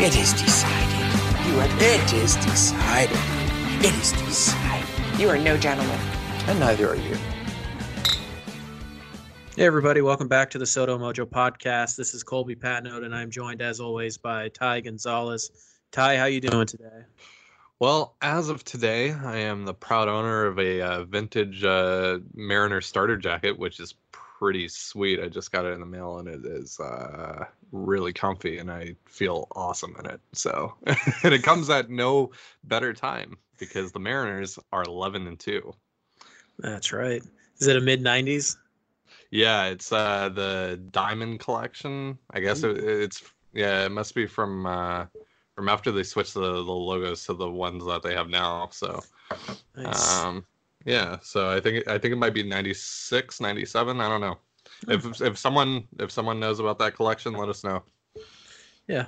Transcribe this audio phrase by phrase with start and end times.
[0.00, 1.48] It is decided.
[1.48, 1.66] You are.
[1.80, 3.18] It is decided.
[3.84, 4.88] It is decided.
[5.18, 5.98] You are no gentleman.
[6.46, 7.16] And neither are you.
[9.56, 10.00] Hey, everybody.
[10.00, 11.96] Welcome back to the Soto Mojo podcast.
[11.96, 15.50] This is Colby Patnode, and I'm joined, as always, by Ty Gonzalez.
[15.90, 17.02] Ty, how you doing today?
[17.80, 22.80] Well, as of today, I am the proud owner of a uh, vintage uh, Mariner
[22.82, 25.18] starter jacket, which is pretty sweet.
[25.18, 28.94] I just got it in the mail, and it is uh, really comfy, and I
[29.06, 30.20] feel awesome in it.
[30.32, 30.74] So,
[31.22, 32.30] and it comes at no
[32.64, 35.74] better time because the Mariners are 11 and two.
[36.58, 37.22] That's right.
[37.58, 38.56] Is it a mid 90s?
[39.30, 42.18] Yeah, it's uh, the Diamond Collection.
[42.30, 45.06] I guess it, it's yeah, it must be from uh,
[45.54, 48.68] from after they switched the, the logos to the ones that they have now.
[48.72, 49.02] So.
[49.76, 50.22] Nice.
[50.22, 50.44] Um,
[50.84, 54.00] yeah, so I think I think it might be 96, 97.
[54.00, 54.38] I don't know.
[54.86, 57.82] If if someone if someone knows about that collection, let us know.
[58.86, 59.06] Yeah.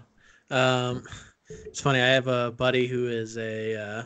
[0.50, 1.04] Um,
[1.48, 2.00] it's funny.
[2.00, 4.04] I have a buddy who is a,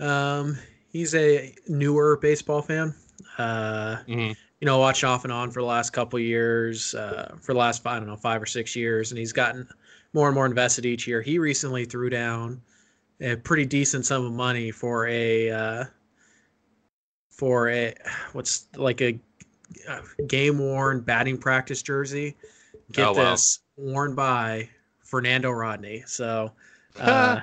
[0.00, 0.58] uh, um,
[0.90, 2.94] he's a newer baseball fan.
[3.38, 4.36] Uh, Mhm.
[4.60, 7.86] you know, watched off and on for the last couple years, uh, for the last
[7.86, 9.68] I don't know five or six years, and he's gotten
[10.12, 11.22] more and more invested each year.
[11.22, 12.60] He recently threw down
[13.20, 15.84] a pretty decent sum of money for a uh,
[17.30, 17.94] for a
[18.32, 19.18] what's like a,
[20.26, 22.36] game worn batting practice jersey.
[22.92, 23.30] Get Oh, wow.
[23.32, 24.68] this worn by
[25.04, 26.02] Fernando Rodney.
[26.06, 26.52] So.
[26.98, 27.40] Uh,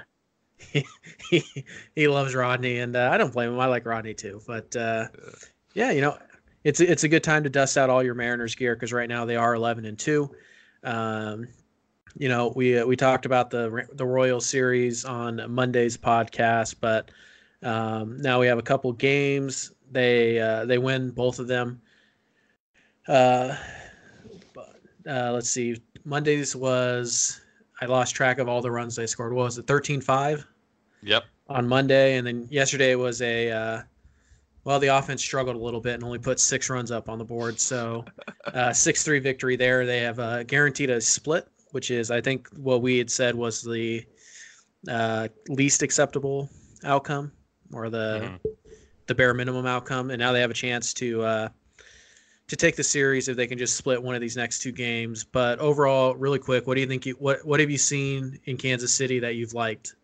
[0.58, 0.86] he,
[1.30, 3.60] he, he loves Rodney, and uh, I don't blame him.
[3.60, 4.42] I like Rodney too.
[4.46, 5.06] But uh,
[5.74, 6.18] yeah, you know,
[6.66, 9.24] it's it's a good time to dust out all your Mariners gear because right now
[9.24, 10.30] they are eleven and two.
[10.84, 11.48] Um,
[12.18, 17.10] you know, we uh, we talked about the the Royal Series on Monday's podcast, but
[17.64, 19.72] um, now we have a couple games.
[19.92, 21.82] They uh, they win both of them.
[23.08, 23.56] Uh,
[25.10, 25.78] uh, let's see.
[26.04, 27.40] Monday's was
[27.82, 29.34] I lost track of all the runs they scored.
[29.34, 29.66] What was it?
[29.66, 30.46] 13-5
[31.04, 31.24] Yep.
[31.48, 33.82] on Monday, and then yesterday was a uh,
[34.64, 37.24] well, the offense struggled a little bit and only put six runs up on the
[37.24, 37.60] board.
[37.60, 38.04] So
[38.54, 39.86] uh, six three victory there.
[39.86, 43.62] They have uh, guaranteed a split, which is I think what we had said was
[43.62, 44.06] the
[44.90, 46.50] uh, least acceptable
[46.84, 47.32] outcome
[47.72, 48.40] or the Mhm.
[49.06, 51.50] the bare minimum outcome, and now they have a chance to uh,
[52.48, 55.24] to take the series if they can just split one of these next two games.
[55.24, 57.06] But overall, really quick, what do you think?
[57.06, 59.96] You, what what have you seen in Kansas City that you've liked?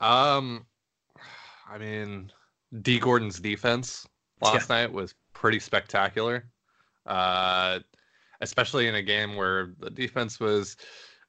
[0.00, 0.66] Um,
[1.68, 2.32] I mean,
[2.82, 4.06] Dee Gordon's defense
[4.40, 6.46] last night was pretty spectacular.
[7.06, 7.80] Uh,
[8.42, 10.76] especially in a game where the defense was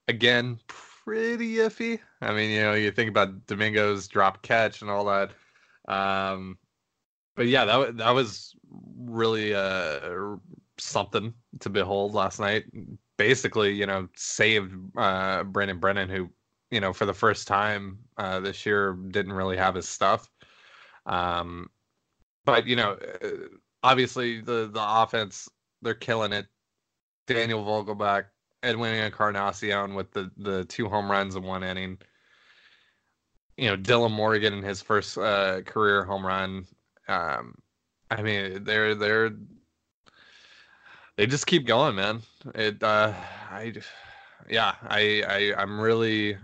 [0.07, 1.99] again pretty iffy.
[2.21, 5.31] I mean, you know, you think about Domingo's drop catch and all that.
[5.87, 6.57] Um,
[7.35, 8.55] but yeah, that that was
[8.97, 10.35] really uh
[10.79, 12.65] something to behold last night.
[13.17, 16.29] Basically, you know, saved uh Brandon Brennan, who
[16.71, 20.29] you know for the first time uh, this year didn't really have his stuff.
[21.05, 21.69] Um,
[22.45, 23.27] but you know, uh,
[23.83, 25.47] obviously the the offense
[25.81, 26.47] they're killing it.
[27.27, 28.25] Daniel Vogelbach,
[28.63, 31.99] Edwin Encarnacion with the the two home runs in one inning.
[33.57, 36.65] You know, Dylan Morgan in his first uh, career home run.
[37.07, 37.53] Um,
[38.17, 39.31] I mean, they're they're
[41.15, 42.21] they just keep going, man.
[42.55, 43.13] It uh,
[43.51, 43.73] I
[44.49, 46.37] yeah, I I I'm really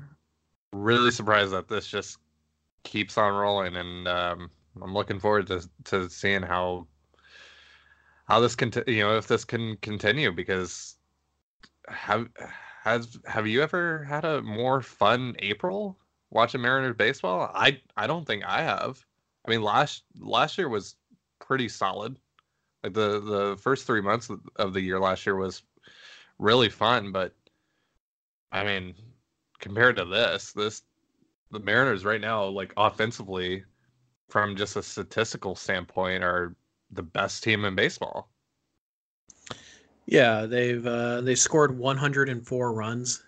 [0.72, 2.18] really surprised that this just
[2.84, 6.88] keeps on rolling, and um, I'm looking forward to to seeing how
[8.28, 10.96] how this can you know if this can continue because
[11.88, 12.28] have
[12.84, 15.98] has have you ever had a more fun April
[16.30, 17.52] watching Mariners baseball?
[17.54, 19.04] I I don't think I have.
[19.46, 20.96] I mean last last year was
[21.40, 22.18] pretty solid.
[22.84, 25.64] Like the the first three months of- the year last year was
[26.38, 27.34] really fun, but
[28.52, 28.96] I mean
[29.60, 30.84] compared to this, this
[31.52, 33.64] the Mariners right now, like offensively,
[34.30, 36.56] from just a statistical standpoint, are
[36.92, 38.30] the best team in baseball.
[40.06, 43.24] Yeah, they've uh, they scored 104 runs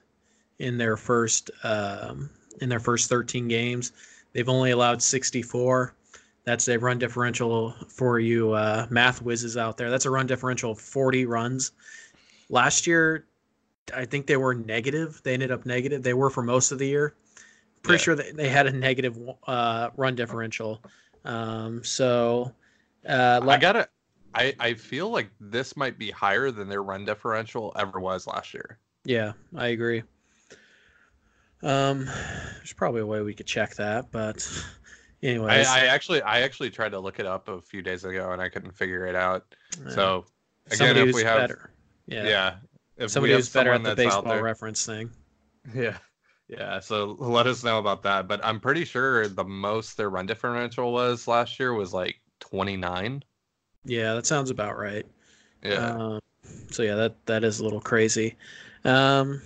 [0.60, 2.30] in their first um,
[2.60, 3.92] in their first 13 games.
[4.34, 5.94] They've only allowed 64.
[6.44, 9.90] That's a run differential for you uh, math whizzes out there.
[9.90, 11.72] That's a run differential of 40 runs.
[12.50, 13.28] Last year,
[13.96, 15.22] I think they were negative.
[15.24, 16.04] They ended up negative.
[16.04, 17.16] They were for most of the year.
[17.84, 18.04] Pretty Yeah.
[18.04, 19.18] sure that they had a negative
[19.48, 20.84] uh, run differential.
[21.26, 22.54] Um, so
[23.08, 23.90] uh, I gotta.
[24.34, 28.54] I I feel like this might be higher than their run differential ever was last
[28.54, 28.80] year.
[29.04, 30.04] yeah, I agree.
[31.64, 34.48] Um, there's probably a way we could check that, but
[35.24, 38.42] anyways, I actually I actually tried to look it up a few days ago and
[38.42, 39.56] I couldn't figure it out.
[39.86, 40.26] uh, So
[40.68, 41.72] again, somebody if we have better,
[42.08, 42.56] yeah, yeah,
[42.98, 45.10] if somebody who's better at the baseball reference thing.
[45.76, 45.98] Yeah.
[46.48, 46.80] Yeah.
[46.80, 48.28] So let us know about that.
[48.28, 53.24] But I'm pretty sure the most their run differential was last year was like 29.
[53.86, 55.06] Yeah, that sounds about right.
[55.64, 55.96] Yeah.
[55.96, 56.20] Um,
[56.72, 58.36] so yeah, that that is a little crazy.
[58.84, 59.42] Um,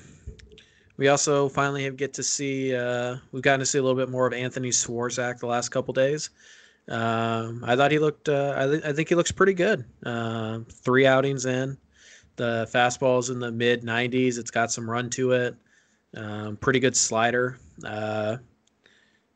[0.98, 2.76] we also finally have get to see.
[2.76, 5.94] Uh, we've gotten to see a little bit more of Anthony Swarzak the last couple
[5.94, 6.30] days.
[6.88, 8.30] Um, I thought he looked.
[8.30, 9.86] Uh, I, th- I think he looks pretty good.
[10.04, 11.78] Um three outings in,
[12.36, 14.38] the fastball is in the mid 90s.
[14.38, 15.56] It's got some run to it.
[16.16, 17.58] Um, pretty good slider.
[17.84, 18.38] Uh,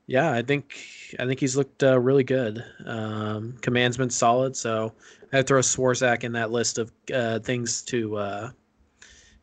[0.08, 0.76] yeah, I think
[1.20, 2.64] I think he's looked uh, really good.
[2.86, 4.94] Um, command's been solid, so
[5.32, 8.50] I'd throw Swarzak in that list of uh, things to uh,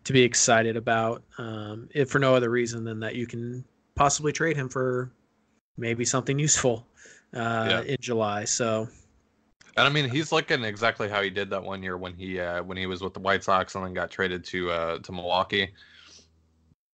[0.06, 3.64] to be excited about, um, if for no other reason than that you can
[3.96, 5.10] possibly trade him for
[5.76, 6.86] maybe something useful
[7.34, 7.80] uh, Yeah.
[7.82, 8.44] in July.
[8.44, 8.88] So
[9.76, 12.62] And I mean, he's looking exactly how he did that one year when he uh,
[12.62, 15.72] when he was with the White Sox and then got traded to uh, to Milwaukee.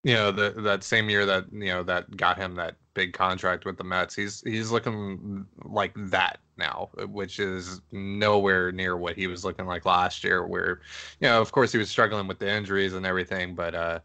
[0.05, 3.65] You know, the, that same year that you know that got him that big contract
[3.67, 4.17] with the Mets.
[4.17, 9.85] He's he's looking like that now, which is nowhere near what he was looking like
[9.85, 10.47] last year.
[10.47, 10.81] Where,
[11.21, 13.99] you know, of course he was struggling with the injuries and everything, but uh,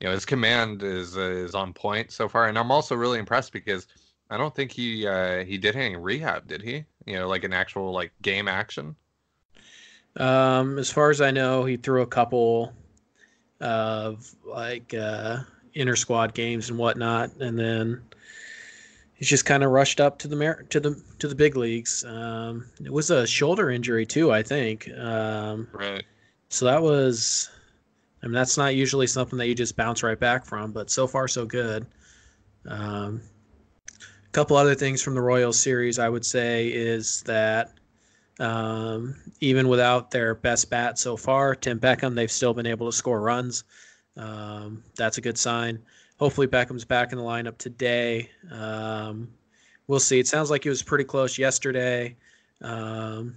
[0.00, 2.48] you know his command is is on point so far.
[2.48, 3.86] And I'm also really impressed because
[4.30, 6.84] I don't think he uh, he did any rehab, did he?
[7.06, 8.96] You know, like an actual like game action.
[10.16, 12.72] Um, as far as I know, he threw a couple
[13.60, 15.38] of like uh,
[15.74, 18.02] inter squad games and whatnot, and then
[19.16, 22.04] he's just kind of rushed up to the mer- to the to the big leagues.
[22.04, 24.88] Um, it was a shoulder injury too, I think.
[24.96, 26.04] Um, Right.
[26.48, 27.50] so that was,
[28.22, 31.06] I mean, that's not usually something that you just bounce right back from, but so
[31.06, 31.86] far so good.
[32.68, 33.20] Um,
[33.98, 37.72] a couple other things from the Royals series, I would say, is that
[38.38, 42.96] um, even without their best bat so far, Tim Beckham, they've still been able to
[42.96, 43.64] score runs.
[44.16, 45.78] Um, that's a good sign.
[46.18, 48.30] Hopefully, Beckham's back in the lineup today.
[48.50, 49.28] Um,
[49.86, 50.18] we'll see.
[50.18, 52.16] It sounds like he was pretty close yesterday.
[52.62, 53.34] Um,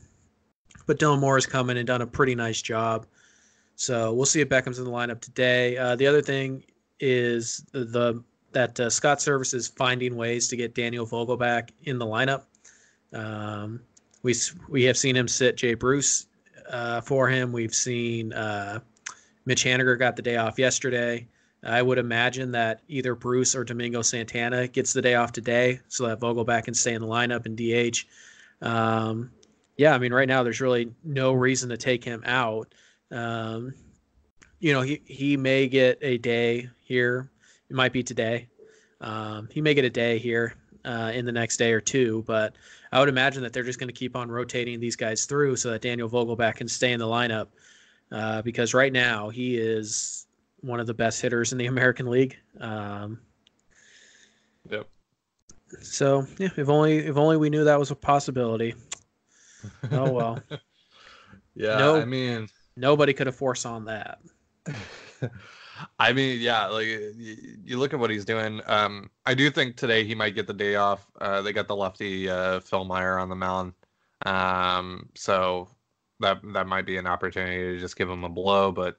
[0.87, 3.05] but Dylan Moore has come in and done a pretty nice job.
[3.75, 5.77] So we'll see if Beckham's in the lineup today.
[5.77, 6.63] Uh, the other thing
[6.99, 11.99] is the, the that uh, Scott Servais is finding ways to get Daniel Vogelbach in
[11.99, 12.43] the lineup.
[13.13, 13.81] Um,
[14.23, 14.33] we
[14.67, 16.27] we have seen him sit Jay Bruce
[16.69, 17.51] uh, for him.
[17.51, 18.79] We've seen uh,
[19.45, 21.27] Mitch Haniger got the day off yesterday.
[21.63, 26.07] I would imagine that either Bruce or Domingo Santana gets the day off today, so
[26.07, 28.05] that Vogelbach can stay in the lineup and DH.
[28.65, 29.31] Um,
[29.77, 32.73] yeah, I mean, right now there's really no reason to take him out.
[33.11, 33.73] Um,
[34.59, 37.29] you know, he he may get a day here.
[37.69, 38.47] It might be today.
[39.01, 40.55] Um, he may get a day here
[40.85, 42.55] uh, in the next day or two, but
[42.91, 45.71] I would imagine that they're just going to keep on rotating these guys through so
[45.71, 47.47] that Daniel Vogelbach can stay in the lineup
[48.11, 50.25] uh, because right now he is
[50.61, 52.37] one of the best hitters in the American League.
[52.59, 53.19] Um,
[54.69, 54.87] Yep.
[55.81, 58.75] so yeah, if only if only we knew that was a possibility.
[59.91, 60.43] Oh well,
[61.55, 61.77] Yeah.
[61.77, 62.01] No.
[62.01, 64.19] I mean, nobody could have foresawn that.
[65.99, 66.67] I mean, yeah.
[66.67, 67.13] Like you,
[67.63, 68.61] you look at what he's doing.
[68.65, 71.05] Um, I do think today he might get the day off.
[71.19, 73.73] Uh, they got the lefty uh, Fillmyer on the mound.
[74.25, 75.69] Um, so
[76.19, 78.97] that that might be an opportunity to just give him a blow, but.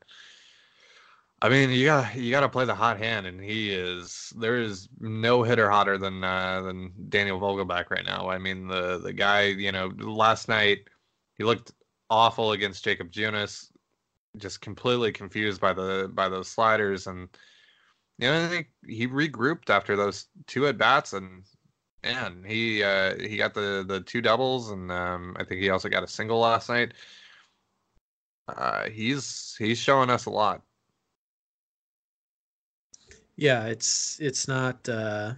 [1.42, 4.32] I mean, you got you got to play the hot hand, and he is.
[4.36, 8.28] There is no hitter hotter than uh, than Daniel Vogelbach right now.
[8.28, 9.44] I mean, the the guy.
[9.46, 10.88] You know, last night
[11.38, 11.72] he looked
[12.10, 13.72] awful against Jakob Junis,
[14.36, 17.28] just completely confused by the by those sliders, and
[18.18, 21.44] you know, I think he regrouped after those two at bats, and
[22.02, 25.88] man, he uh, he got the the two doubles, and um, I think he also
[25.88, 26.92] got a single last night.
[28.48, 30.62] Uh, he's he's showing us a lot.
[33.40, 35.32] Yeah, it's it's not uh,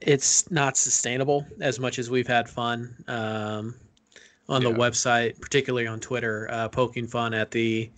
[0.00, 3.74] it's not sustainable as much as we've had fun um,
[4.48, 4.76] on the Yeah.
[4.76, 7.90] website, particularly on Twitter, uh, poking fun at the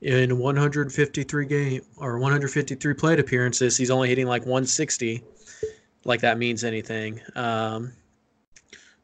[0.00, 5.24] in 153 game or 153 plate appearances, he's only hitting like 160.
[6.04, 7.20] Like that means anything.
[7.34, 7.92] Um,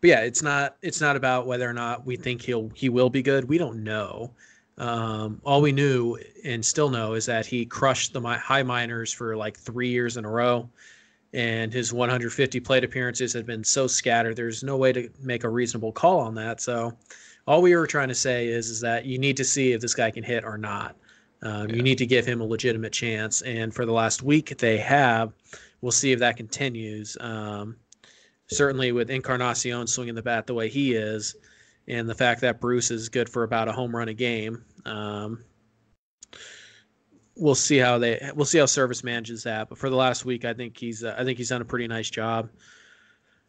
[0.00, 3.10] but yeah, it's not it's not about whether or not we think he'll he will
[3.10, 3.48] be good.
[3.48, 4.30] We don't know.
[4.76, 9.36] Um, all we knew and still know is that he crushed the high minors for
[9.36, 10.68] like three years in a row,
[11.32, 14.36] and his 150 plate appearances had been so scattered.
[14.36, 16.60] There's no way to make a reasonable call on that.
[16.60, 16.96] So,
[17.46, 19.94] all we were trying to say is is that you need to see if this
[19.94, 20.96] guy can hit or not.
[21.42, 24.78] Um, You need to give him a legitimate chance, and for the last week they
[24.78, 25.32] have.
[25.82, 27.16] We'll see if that continues.
[27.20, 27.76] Um,
[28.46, 31.36] certainly with Encarnacion swinging the bat the way he is,
[31.88, 34.64] and the fact that Bruce is good for about a home run a game.
[34.84, 35.44] Um,
[37.36, 39.68] we'll see how they we'll see how Servais manages that.
[39.68, 41.88] But for the last week, I think he's uh, I think he's done a pretty
[41.88, 42.48] nice job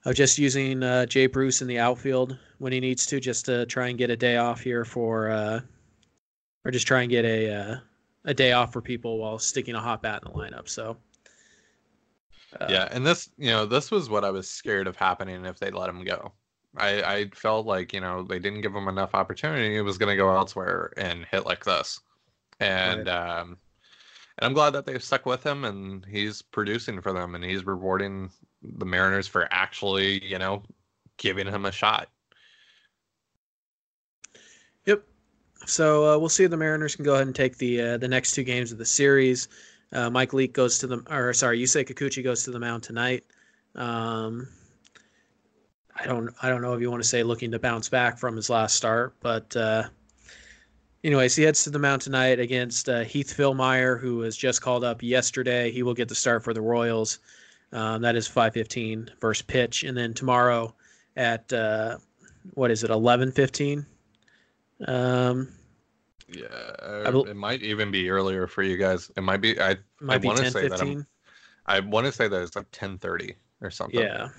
[0.05, 3.65] of just using uh, Jay Bruce in the outfield when he needs to, just to
[3.65, 5.59] try and get a day off here for, uh,
[6.63, 7.77] or just try and get a uh,
[8.25, 10.67] a day off for people while sticking a hot bat in the lineup.
[10.67, 10.97] So.
[12.59, 15.59] uh, yeah, and this, you know, this was what I was scared of happening if
[15.59, 16.31] they let him go.
[16.77, 19.75] I, I felt like, you know, they didn't give him enough opportunity.
[19.75, 21.99] It was going to go elsewhere and hit like this.
[22.59, 23.57] And, um,
[24.37, 27.65] and I'm glad that they've stuck with him and he's producing for them and he's
[27.65, 28.29] rewarding
[28.61, 30.63] the Mariners for actually, you know,
[31.17, 32.09] giving him a shot.
[34.85, 35.03] Yep.
[35.65, 38.07] So uh, we'll see if the Mariners can go ahead and take the uh, the
[38.07, 39.47] next two games of the series.
[39.91, 43.23] Uh, Mike Leake goes to the, or sorry, Yusei Kikuchi goes to the mound tonight.
[43.75, 44.47] Um,
[45.95, 48.35] I don't, I don't know if you want to say looking to bounce back from
[48.35, 49.83] his last start, but uh,
[51.03, 54.83] anyways, he heads to the mound tonight against uh, Heath Fillmyer, who was just called
[54.83, 55.71] up yesterday.
[55.71, 57.19] He will get the start for the Royals.
[57.71, 60.75] Um, that is 5:15 first pitch, and then tomorrow
[61.15, 61.97] at uh,
[62.53, 63.85] what is it, 11:15?
[64.87, 65.47] Um,
[66.27, 66.47] Yeah,
[66.81, 69.11] I it might even be earlier for you guys.
[69.15, 69.59] It might be.
[69.59, 71.05] I might be wanna 10 say that I'm- 15
[71.67, 73.99] I want to say that it's like 10:30 or something.
[73.99, 74.29] yeah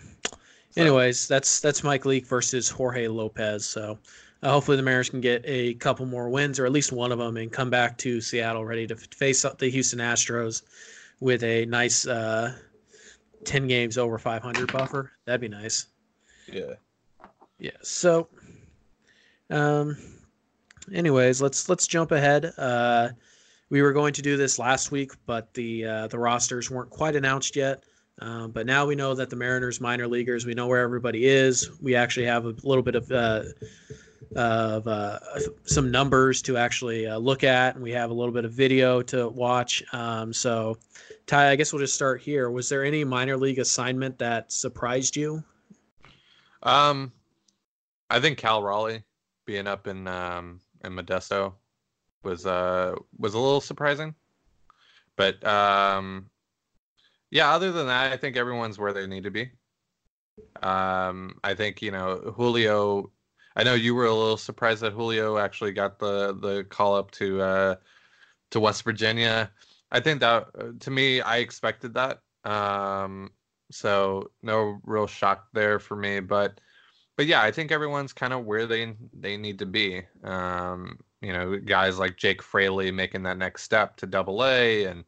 [0.76, 3.98] anyways that's that's mike leake versus jorge lopez so
[4.42, 7.18] uh, hopefully the mariners can get a couple more wins or at least one of
[7.18, 10.62] them and come back to seattle ready to f- face up the houston astros
[11.20, 12.54] with a nice uh
[13.46, 15.12] 10 games over 500 buffer.
[15.24, 15.86] That'd be nice.
[16.52, 16.74] Yeah.
[17.58, 18.28] yeah so
[19.50, 19.96] um
[20.92, 22.52] anyways let's let's jump ahead.
[22.58, 23.10] Uh
[23.68, 27.16] we were going to do this last week but the uh the rosters weren't quite
[27.16, 27.82] announced yet
[28.20, 31.70] um, but now we know that the mariners minor leaguers we know where everybody is.
[31.80, 33.42] We actually have a little bit of uh
[34.34, 35.18] of uh,
[35.64, 39.00] some numbers to actually uh, look at and we have a little bit of video
[39.02, 39.82] to watch.
[39.92, 40.78] Um, so
[41.26, 42.50] ty i guess we'll just start here.
[42.50, 45.42] Was there any minor league assignment that surprised you?
[46.62, 47.12] Um,
[48.10, 49.04] I think Cal Raleigh
[49.44, 51.52] being up in um in Modesto
[52.22, 54.14] was uh was a little surprising,
[55.16, 56.28] but um,
[57.30, 57.52] yeah.
[57.52, 59.50] Other than that, I think everyone's where they need to be.
[60.62, 63.10] Um, I think you know Julio.
[63.54, 67.10] I know you were a little surprised that Julio actually got the the call up
[67.12, 67.74] to uh
[68.50, 69.50] to West Virginia.
[69.90, 72.20] I think that uh, to me, I expected that.
[72.44, 73.30] Um,
[73.70, 76.60] so no real shock there for me, but
[77.16, 80.02] but yeah, I think everyone's kind of where they they need to be.
[80.22, 85.04] Um, you know, guys like Jake Fraley making that next step to Double A, and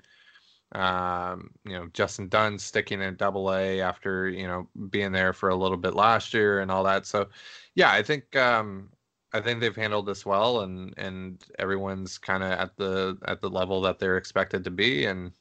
[0.72, 5.48] um, you know Justin Dunn sticking in Double A after you know being there for
[5.48, 7.06] a little bit last year and all that.
[7.06, 7.28] So
[7.74, 8.90] yeah, I think um,
[9.32, 13.50] I think they've handled this well, and and everyone's kind of at the at the
[13.50, 15.32] level that they're expected to be, and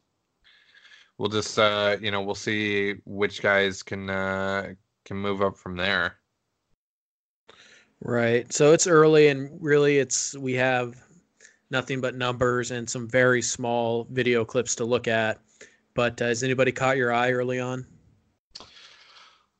[1.17, 4.73] we'll just uh, you know we'll see which guys can uh,
[5.05, 6.17] can move up from there.
[7.99, 8.51] Right.
[8.53, 11.06] So it's early and really it's we have
[11.69, 15.39] nothing but numbers and some very small video clips to look at.
[15.95, 17.85] But uh, has anybody caught your eye early on?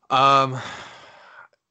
[0.10, 0.58] Um,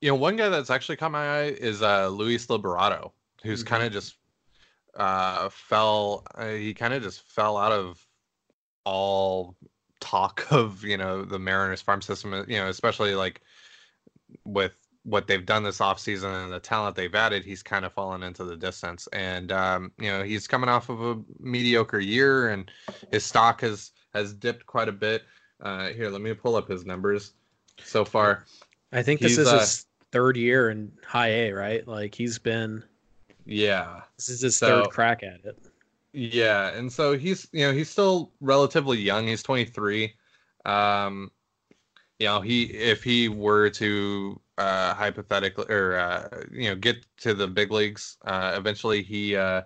[0.00, 3.12] you know, one guy that's actually caught my eye is uh, Luis Liberato,
[3.42, 3.66] who's Mhm.
[3.66, 4.16] kind of just
[4.96, 6.24] uh, fell.
[6.34, 8.04] Uh, he kind of just fell out of
[8.84, 9.56] all
[10.00, 12.32] talk of you know the Mariners farm system.
[12.48, 13.42] You know, especially like
[14.44, 18.24] with what they've done this offseason and the talent they've added, he's kind of fallen
[18.24, 19.06] into the distance.
[19.12, 22.68] And um, you know, he's coming off of a mediocre year, and
[23.12, 25.22] his stock has has dipped quite a bit.
[25.60, 27.32] Uh, here, let me pull up his numbers
[27.84, 28.44] so far.
[28.92, 31.86] I think this is uh, his third year in high A, right?
[31.86, 32.82] Like he's been
[33.44, 34.00] Yeah.
[34.16, 35.58] this is his So- third crack at it.
[36.12, 39.26] Yeah, and so he's you know he's still relatively young.
[39.28, 40.14] He's 23.
[40.64, 41.30] Um,
[42.18, 47.34] you know he if he were to uh, hypothetically or uh, you know get to
[47.34, 49.62] the big leagues uh, eventually, he uh,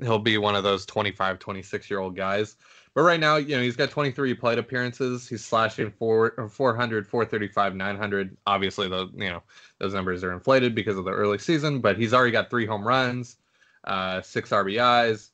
[0.00, 2.56] he'll be one of those 25, 26 year old guys.
[2.94, 5.28] But right now, you know he's got 23 plate appearances.
[5.28, 8.36] He's slashing four, 400, 435, 900.
[8.46, 9.42] Obviously, the you know
[9.78, 12.86] those numbers are inflated because of the early season, but he's already got three home
[12.86, 13.36] runs.
[13.84, 15.30] uh, six RBIs.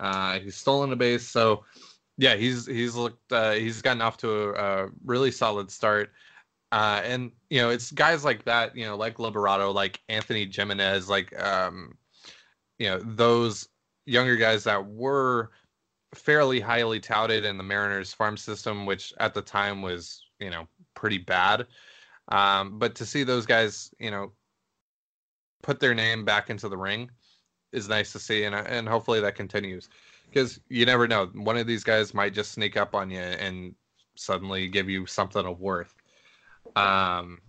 [0.00, 1.64] Uh, he's stolen a base, so
[2.18, 4.52] yeah, he's he's looked uh, he's gotten off to a,
[4.84, 6.10] a really solid start.
[6.72, 11.08] Uh, and you know, it's guys like that, you know, like Liberato, like Anthony Jimenez,
[11.08, 11.96] like um,
[12.78, 13.68] you know, those
[14.04, 15.52] younger guys that were
[16.14, 20.66] fairly highly touted in the Mariners farm system, which at the time was, you know,
[20.94, 21.66] pretty bad.
[22.28, 24.32] Um, but to see those guys, you know,
[25.62, 27.10] put their name back into the ring
[27.72, 29.88] is nice to see, and and hopefully that continues
[30.28, 31.26] because you never know.
[31.34, 33.74] One of these guys might just sneak up on you and
[34.16, 35.94] suddenly give you something of worth.
[36.76, 37.40] Um,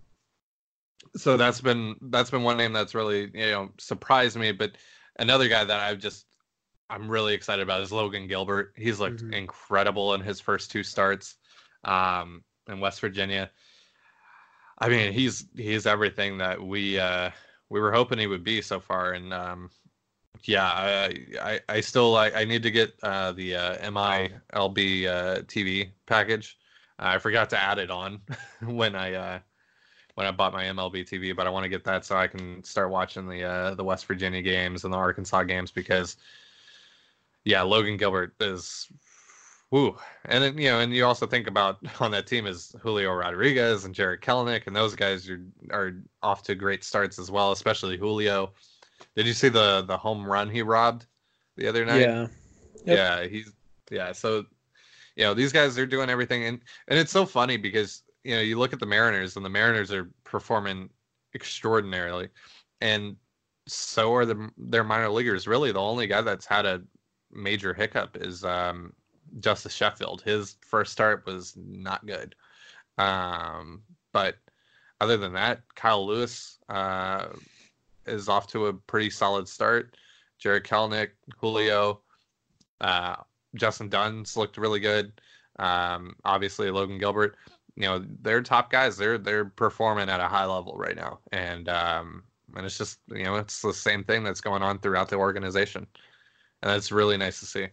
[1.16, 4.52] so that's been that's been one name that's really you know surprised me.
[4.52, 4.74] But
[5.18, 6.26] another guy that I've just
[6.90, 8.74] I'm really excited about is Logan Gilbert.
[8.76, 9.34] He's looked mm-hmm.
[9.34, 11.36] incredible in his first two starts
[11.84, 13.50] um, in West Virginia.
[14.80, 17.32] I mean, he's he's everything that we uh,
[17.70, 19.70] we were hoping he would be so far, and um,
[20.44, 25.42] yeah, I, I, I still I, I need to get uh, the uh, MILB uh,
[25.44, 26.58] TV package.
[26.98, 28.22] I forgot to add it on
[28.66, 29.40] when I uh,
[30.16, 32.64] when I bought my MLB TV, but I want to get that so I can
[32.64, 36.18] start watching the uh, the West Virginia games and the Arkansas games because
[37.46, 38.88] yeah, Logan Gilbert is
[39.72, 39.98] woo.
[40.26, 43.86] And then you know, and you also think about on that team is Julio Rodriguez
[43.86, 45.42] and Jarred Kelenic, and those guys are
[45.72, 48.54] are off to great starts as well, especially Julio.
[49.16, 51.06] Did you see the the home run he robbed
[51.56, 52.02] the other night?
[52.02, 52.28] Yeah.
[52.86, 52.98] Yep.
[52.98, 53.52] Yeah, he's
[53.92, 54.12] yeah.
[54.12, 54.46] So
[55.16, 58.42] you know these guys are doing everything, and and it's so funny because you know
[58.42, 60.90] you look at the Mariners and the Mariners are performing
[61.36, 62.30] extraordinarily,
[62.82, 63.16] and
[63.68, 65.48] so are the their minor leaguers.
[65.48, 66.82] Really, the only guy that's had a
[67.32, 68.94] major hiccup is um,
[69.40, 70.22] Justus Sheffield.
[70.22, 72.36] His first start was not good,
[72.98, 73.82] um,
[74.14, 74.36] but
[75.02, 76.58] other than that, Kyle Lewis.
[76.68, 77.28] Uh,
[78.10, 79.96] is off to a pretty solid start.
[80.38, 82.02] Jarred Kelenic, Julio,
[82.82, 83.16] uh,
[83.56, 85.12] Justin Dunn's looked really good.
[85.60, 87.36] Um, obviously, Logan Gilbert.
[87.76, 88.98] You know, they're top guys.
[88.98, 92.24] They're they're performing at a high level right now, and um,
[92.56, 95.86] and it's just you know it's the same thing that's going on throughout the organization,
[96.62, 97.68] and that's really nice to see.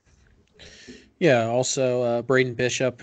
[1.18, 1.46] Yeah.
[1.46, 3.02] Also, uh, Braden Bishop.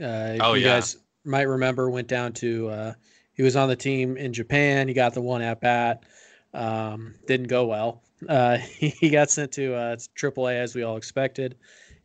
[0.00, 0.74] Uh, oh you yeah.
[0.74, 2.68] guys might remember went down to.
[2.68, 2.92] Uh,
[3.32, 4.86] he was on the team in Japan.
[4.86, 6.04] He got the one at bat.
[6.54, 8.02] Um, didn't go well.
[8.28, 11.56] Uh, he got sent to uh, AAA as we all expected,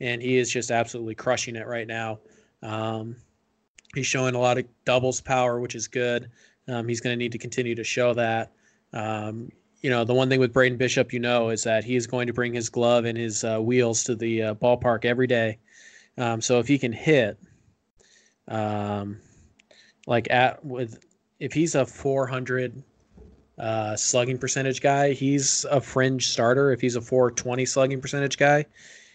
[0.02, 2.20] and he is just absolutely crushing it right now.
[2.62, 3.16] Um,
[3.96, 6.30] he's showing a lot of doubles power, which is good.
[6.68, 8.52] Um, he's going to need to continue to show that.
[8.94, 9.50] Um,
[9.82, 12.28] you know, the one thing with Braden Bishop, you know, is that he is going
[12.28, 15.58] to bring his glove and his uh, wheels to the uh, ballpark every day.
[16.18, 17.40] Um, so if he can hit,
[18.50, 19.20] um,
[20.06, 21.06] like at with,
[21.40, 22.84] if he's a 400
[23.60, 25.14] uh, slugging percentage guy.
[25.14, 26.72] He's a fringe starter.
[26.72, 28.66] If he's a 420 slugging percentage guy,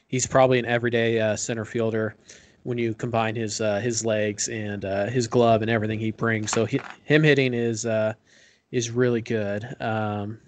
[0.06, 2.14] he's probably an everyday uh, center fielder
[2.62, 6.50] when you combine his uh, his legs and uh, his glove and everything he brings.
[6.50, 8.14] So he, him hitting is uh,
[8.70, 9.64] is really good.
[9.80, 10.38] Um,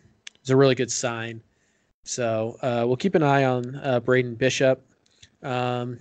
[0.40, 1.40] it's a really good sign.
[2.04, 4.80] So uh, we'll keep an eye on Braden Bishop.
[5.42, 5.98] Um,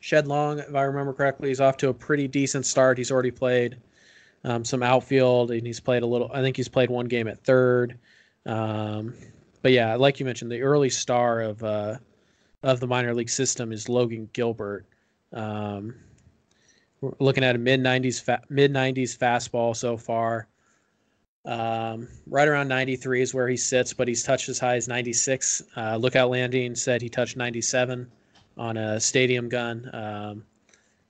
[0.00, 2.98] Shed Long, if I remember correctly, he's off to a pretty decent start.
[2.98, 3.76] He's already played
[4.44, 6.30] um, some outfield, and he's played a little.
[6.32, 7.98] I think he's played one game at third.
[8.46, 9.14] Um,
[9.62, 11.96] but yeah, like you mentioned, the early star of uh,
[12.62, 14.86] of the minor league system is Logan Gilbert.
[15.32, 15.94] Um,
[17.00, 20.48] we're looking at a mid '90s fa- mid '90s fastball so far.
[21.44, 25.62] Um, right around 93 is where he sits, but he's touched as high as 96.
[25.74, 28.10] Uh, Lookout Landing said he touched 97
[28.58, 29.88] on a stadium gun.
[29.94, 30.44] Um,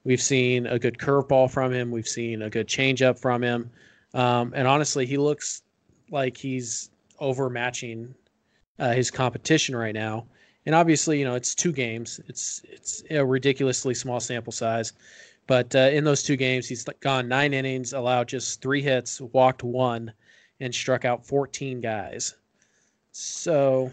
[0.05, 1.91] We've seen a good curveball from him.
[1.91, 3.71] We've seen a good changeup from him.
[4.15, 5.63] Um, and honestly, he looks
[6.11, 8.15] like he's overmatching
[8.79, 10.27] uh, his competition right now.
[10.67, 12.21] And obviously, you know, it's two games.
[12.29, 14.93] It's it's a ridiculously small sample size.
[15.47, 19.65] But uh, in those two games, he's gone nine innings, allowed just three hits, walked
[19.65, 20.13] one,
[20.61, 22.37] and struck out 14 guys.
[23.13, 23.91] So.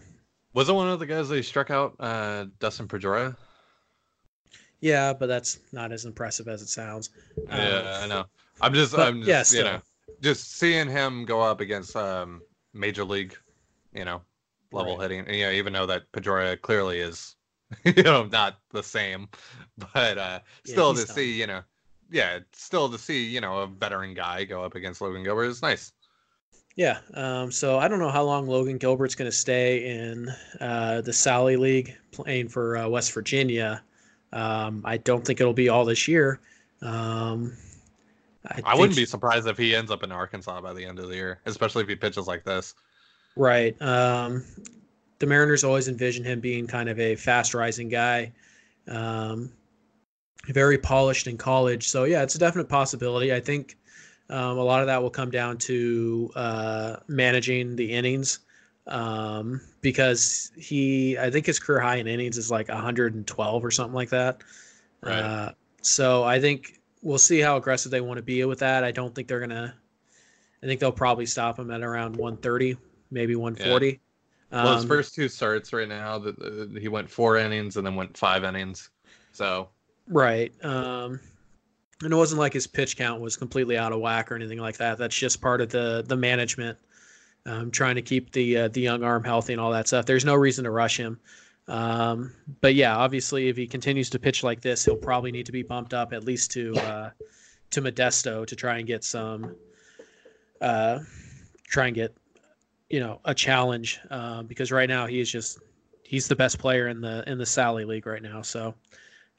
[0.54, 3.36] Was it one of the guys that he struck out, uh, Dustin Pedroia?
[4.80, 7.10] Yeah, but that's not as impressive as it sounds.
[7.48, 8.26] Yeah, um, I know.
[8.62, 9.82] I'm just, but, I'm just, yeah, you know,
[10.22, 12.42] just seeing him go up against um,
[12.74, 13.36] major league,
[13.94, 14.22] you know,
[14.72, 15.12] level right.
[15.12, 15.34] hitting.
[15.34, 17.36] You know, even though that Pedroia clearly is,
[17.84, 19.30] you know, not the same,
[19.94, 21.62] but uh, still yeah, to see, you know,
[22.12, 25.62] yeah, still to see, you know, a veteran guy go up against Logan Gilbert is
[25.62, 25.92] nice.
[26.76, 27.00] Yeah.
[27.16, 30.30] Um, so I don't know how long Logan Gilbert's going to stay in
[30.62, 33.82] uh, the Sally League playing for uh, West Virginia.
[34.38, 36.40] Um, I don't think it'll be all this year.
[36.84, 37.58] Um,
[38.48, 41.10] I, I wouldn't be surprised if he ends up in Arkansas by the end of
[41.10, 42.76] the year, especially if he pitches like this.
[43.36, 43.80] Right.
[43.82, 44.46] Um,
[45.18, 48.32] the Mariners always envision him being kind of a fast rising guy,
[48.88, 49.52] um,
[50.50, 51.90] very polished in college.
[51.90, 53.34] So yeah, it's a definite possibility.
[53.34, 53.76] I think
[54.30, 58.40] um, a lot of that will come down to uh, managing the innings
[58.88, 63.96] um, because he, I think his career high in innings is like 112 or something
[63.96, 64.42] like that.
[65.02, 65.20] Right.
[65.20, 68.84] Uh, so I think we'll see how aggressive they want to be with that.
[68.84, 69.76] I don't think they're gonna.
[70.64, 72.78] I think they'll probably stop him at around 130,
[73.12, 74.00] maybe 140.
[74.52, 77.96] well, his Um, first two starts right now, that he went four innings and then
[77.96, 78.90] went five innings.
[79.34, 79.70] So
[80.08, 80.52] Right.
[80.66, 81.20] Um,
[82.04, 84.78] and it wasn't like his pitch count was completely out of whack or anything like
[84.78, 84.98] that.
[84.98, 86.78] That's just part of the the management,
[87.48, 90.06] um, trying to keep the uh, the young arm healthy and all that stuff.
[90.06, 91.20] There's no reason to rush him.
[91.70, 95.52] Um, but yeah, obviously, if he continues to pitch like this, he'll probably need to
[95.52, 97.10] be bumped up at least to uh,
[97.72, 99.56] to Modesto to try and get some,
[100.62, 101.00] uh,
[101.64, 102.16] try and get,
[102.90, 105.60] you know, a challenge um, because right now he is just
[106.04, 108.42] he's the best player in the in the Sally League right now.
[108.42, 108.76] So.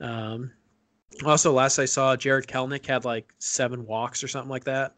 [0.00, 0.52] Um,
[1.24, 4.94] also, last I saw, Jarred Kelenic had like seven walks or something like that.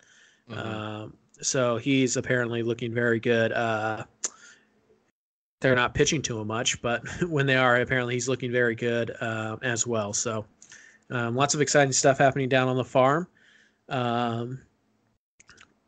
[0.51, 0.59] mhm.
[0.59, 3.53] Um, so he's apparently looking very good.
[3.53, 4.05] Uh,
[5.61, 9.11] they're not pitching to him much, but when they are, apparently he's looking very good
[9.21, 10.13] uh, as well.
[10.13, 10.45] So
[11.11, 13.27] um, lots of exciting stuff happening down on the farm.
[13.89, 14.61] Um,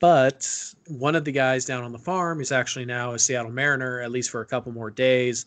[0.01, 4.01] but one of the guys down on the farm is actually now a Seattle Mariner,
[4.01, 5.47] at least for a couple more days.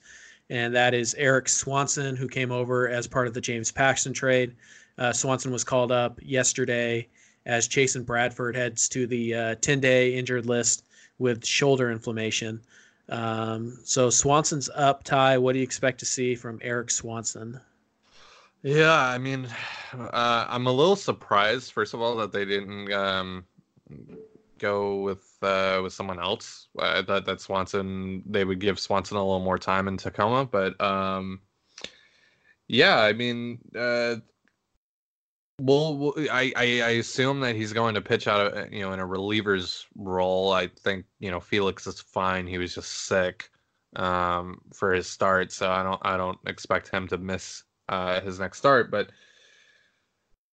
[0.50, 4.56] And that is Eric Swanson, who came over as part of the James Paxton trade.
[4.98, 7.10] Uh, Swanson was called up yesterday
[7.46, 10.86] as Chasen Bradford heads to the 10 day injured list
[11.20, 12.62] with shoulder inflammation.
[13.10, 15.38] Um, so Swanson's up, Ty.
[15.38, 17.60] What do you expect to see from Eric Swanson?
[18.64, 19.48] Yeah, I mean,
[19.94, 21.72] uh, I'm a little surprised.
[21.72, 23.46] First of all, that they didn't um,
[24.58, 26.68] go with uh, with someone else.
[26.80, 30.80] I thought that Swanson they would give Swanson a little more time in Tacoma, but
[30.82, 31.42] um,
[32.68, 34.16] yeah, I mean, uh,
[35.60, 39.00] well, well, I, I assume that he's going to pitch out of you know in
[39.00, 40.52] a reliever's role.
[40.52, 42.46] I think you know Felix is fine.
[42.48, 43.50] He was just sick
[43.96, 48.40] um, for his start, so I don't I don't expect him to miss uh, his
[48.40, 48.92] next start.
[48.92, 49.12] But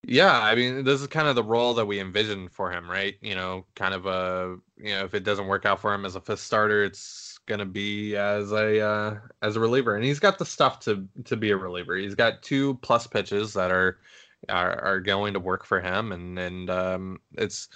[0.04, 3.14] yeah, I mean, this is kind of the role that we envisioned for him, right?
[3.20, 6.14] You know, kind of a you know, if it doesn't work out for him as
[6.14, 10.38] a fifth starter, it's gonna be as a uh, as a reliever, and he's got
[10.38, 11.96] the stuff to to be a reliever.
[11.96, 13.98] He's got two plus pitches that are
[14.48, 17.68] are, are going to work for him, and and um, it's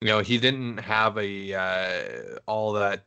[0.00, 3.06] you know he didn't have a uh, all that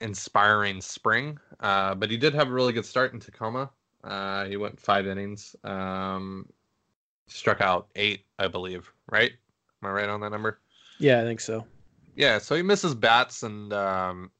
[0.00, 3.70] inspiring spring, uh, but he did have a really good start in Tacoma.
[4.02, 6.46] Uh, he went five innings, um,
[7.26, 8.90] struck out eight, I believe.
[9.10, 9.32] Right?
[9.82, 10.60] Am I right on that number?
[10.98, 11.66] Yeah, I think so.
[12.16, 14.30] Yeah, so he misses bats, and um,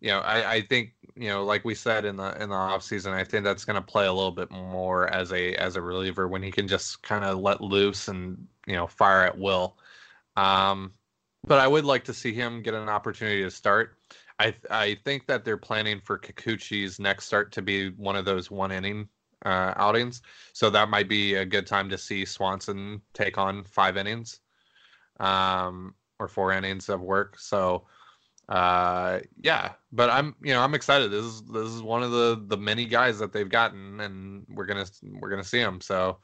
[0.00, 2.82] you know, I, I think you know, like we said in the in the off
[2.82, 5.82] season, I think that's going to play a little bit more as a as a
[5.82, 9.76] reliever when he can just kind of let loose and you know fire at will.
[10.36, 10.94] Um,
[11.46, 13.96] but I would like to see him get an opportunity to start.
[14.38, 18.50] I I think that they're planning for Kikuchi's next start to be one of those
[18.50, 19.08] one inning
[19.44, 20.22] uh, outings,
[20.54, 24.40] so that might be a good time to see Swanson take on five innings,
[25.18, 27.38] um, or four innings of work.
[27.38, 27.86] So
[28.50, 31.10] uh yeah but i'm you know i'm excited.
[31.10, 34.66] This is this is one of the the many guys that they've gotten and we're
[34.66, 34.86] gonna
[35.20, 36.18] we're gonna see him so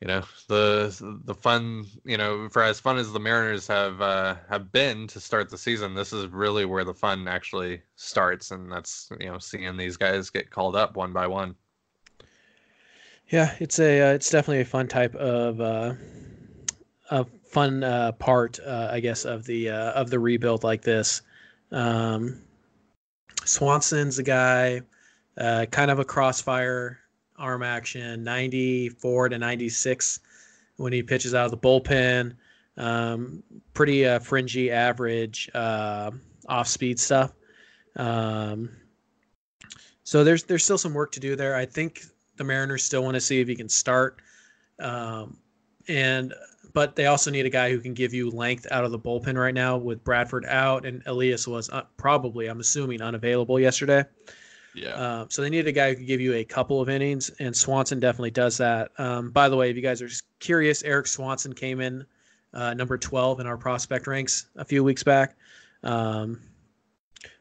[0.00, 4.36] you know the the fun you know for as fun as the mariners have uh
[4.48, 8.70] have been to start the season this is really where the fun actually starts and
[8.72, 11.54] that's you know seeing these guys get called up one by one.
[13.28, 15.94] Yeah, it's a uh, it's definitely a fun type of uh,
[17.10, 21.22] a fun uh, part, uh, I guess, of the uh, of the rebuild like this.
[21.72, 22.42] Um,
[23.44, 24.82] Swanson's a guy,
[25.36, 26.98] uh, kind of a crossfire
[27.38, 30.20] arm action, 94 to 96
[30.76, 32.34] when he pitches out of the bullpen.
[32.76, 33.42] Um,
[33.74, 36.10] pretty uh, fringy average uh,
[36.48, 37.32] off speed stuff.
[37.96, 38.70] Um,
[40.04, 41.56] so there's there's still some work to do there.
[41.56, 42.02] I think
[42.36, 44.22] the Mariners still want to see if he can start,
[44.78, 45.36] um,
[45.88, 46.32] and
[46.78, 49.36] but they also need a guy who can give you length out of the bullpen
[49.36, 54.04] right now with Bradford out and Elias was uh, probably I'm assuming unavailable yesterday.
[54.76, 57.30] yeah Um, so they need a guy who can give you a couple of innings,
[57.40, 58.92] and Swanson definitely does that.
[58.96, 62.06] Um, by the way, if you guys are curious, Eric Swanson came in
[62.54, 65.36] uh, number 12 in our prospect ranks a few weeks back.
[65.82, 66.40] Um,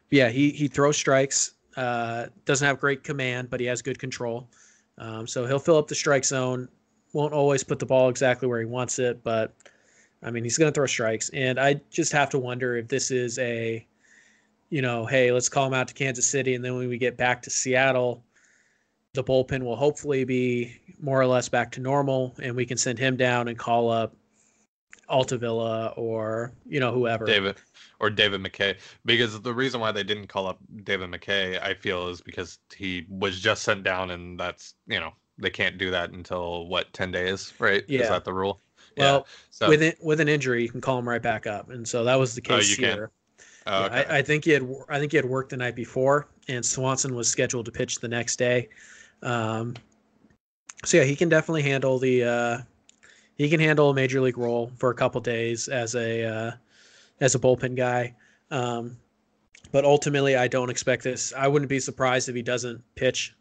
[0.10, 1.54] yeah, he he throws strikes.
[1.76, 4.50] Uh, doesn't have great command, but he has good control.
[4.98, 6.70] Um, so he'll fill up the strike zone.
[7.14, 9.54] Won't always put the ball exactly where he wants it, but
[10.24, 11.30] I mean he's going to throw strikes.
[11.30, 13.86] And I just have to wonder if this is a
[14.70, 17.16] you know, hey, let's call him out to Kansas City, and then when we get
[17.16, 18.24] back to Seattle,
[19.14, 23.00] the bullpen will hopefully be more or less back to normal, and we can send
[23.00, 24.14] him down and call up
[25.10, 27.26] Altavilla or you know whoever.
[27.26, 27.56] David
[28.00, 28.78] or David McKay.
[29.06, 33.06] Because the reason why they didn't call up David McKay, I feel, is because he
[33.10, 37.12] was just sent down, and that's you know they can't do that until what ten
[37.12, 37.84] days, right?
[37.88, 38.02] Yeah.
[38.02, 38.60] Is that the rule?
[38.98, 39.34] Well, yeah.
[39.52, 42.04] So with it, with an injury, you can call him right back up, and so
[42.04, 42.84] that was the Oh, case can?
[42.84, 43.12] here.
[43.68, 44.06] oh, Yeah, okay.
[44.10, 47.16] I, I think he had I think he had worked the night before, and Swanson
[47.16, 48.70] was scheduled to pitch the next day.
[49.22, 49.76] Um,
[50.86, 52.58] so yeah, he can definitely handle the uh,
[53.36, 56.52] he can handle a major league role for a couple days as a uh,
[57.20, 58.16] as a bullpen guy.
[58.52, 58.98] Um,
[59.72, 61.34] but ultimately, I don't expect this.
[61.34, 63.36] I wouldn't be surprised if he doesn't pitch.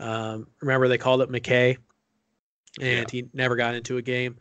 [0.00, 1.76] Um, remember, they called it McKay,
[2.80, 4.36] and he never got into a game.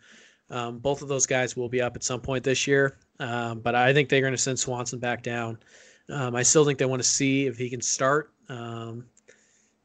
[0.49, 3.75] Um, both of those guys will be up at some point this year, um, but
[3.75, 5.59] I think they're going to send Swanson back down.
[6.09, 8.31] Um, I still think they want to see if he can start.
[8.47, 9.05] Um,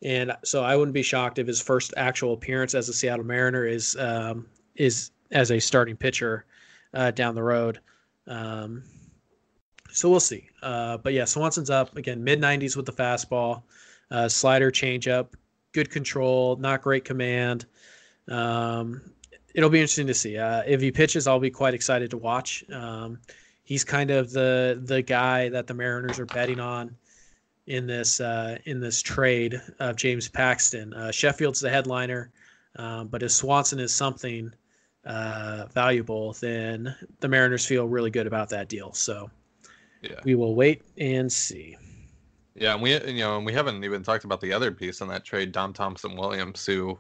[0.02, 3.66] and so I wouldn't be shocked if his first actual appearance as a Seattle Mariner
[3.66, 6.46] is um, is as a starting pitcher
[6.94, 7.80] uh, down the road.
[8.26, 8.84] Um,
[9.90, 10.48] so we'll see.
[10.62, 13.62] Uh, but yeah, Swanson's up again, mid 90s with the fastball,
[14.10, 15.28] uh, slider, changeup,
[15.74, 17.66] good control, not great command.
[18.28, 19.02] Um,
[19.54, 20.38] it'll be interesting to see.
[20.38, 22.64] Uh, if he pitches, I'll be quite excited to watch.
[22.72, 23.18] Um,
[23.64, 26.96] he's kind of the the guy that the Mariners are betting on
[27.66, 30.94] in this uh, in this trade of James Paxton.
[30.94, 32.30] Uh, Sheffield's the headliner,
[32.76, 34.52] um, but if Swanson is something
[35.04, 38.92] uh, valuable, then the Mariners feel really good about that deal.
[38.92, 39.30] So
[40.02, 40.20] yeah.
[40.24, 41.76] we will wait and see.
[42.55, 45.09] Yeah, and we you know, and we haven't even talked about the other piece on
[45.09, 46.99] that trade, Dom Thompson Williams, who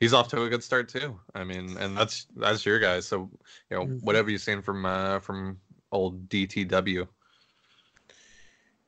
[0.00, 1.18] he's off to a good start too.
[1.34, 3.00] I mean, and that's that's your guy.
[3.00, 3.30] So,
[3.70, 5.58] you know, whatever you've you seen from uh from
[5.92, 7.06] old DTW?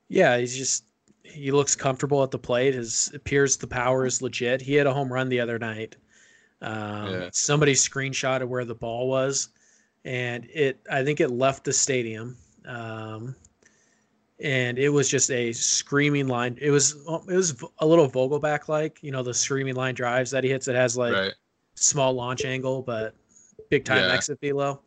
[0.09, 0.85] Yeah, he's just
[1.23, 2.73] he looks comfortable at the plate.
[2.73, 4.61] His appears the power is legit.
[4.61, 5.95] He had a home run the other night.
[6.61, 7.29] Um, Yeah.
[7.31, 9.49] Somebody screenshotted where the ball was,
[10.03, 13.35] and it I think it left the stadium, um,
[14.39, 16.57] and it was just a screaming line.
[16.61, 16.93] It was
[17.27, 20.67] it was a little Vogelbach like you know the screaming line drives that he hits.
[20.67, 21.33] It has like right.
[21.75, 23.15] small launch angle, but
[23.69, 24.13] big time Yeah.
[24.13, 24.81] exit velo.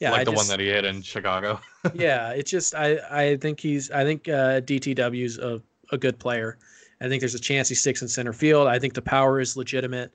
[0.00, 1.60] Yeah, like I the just, one that he hit in Chicago.
[1.94, 6.58] yeah, it's just I I think he's I think uh, DTW's a a good player.
[7.00, 8.66] I think there's a chance he sticks in center field.
[8.66, 10.12] I think the power is legitimate.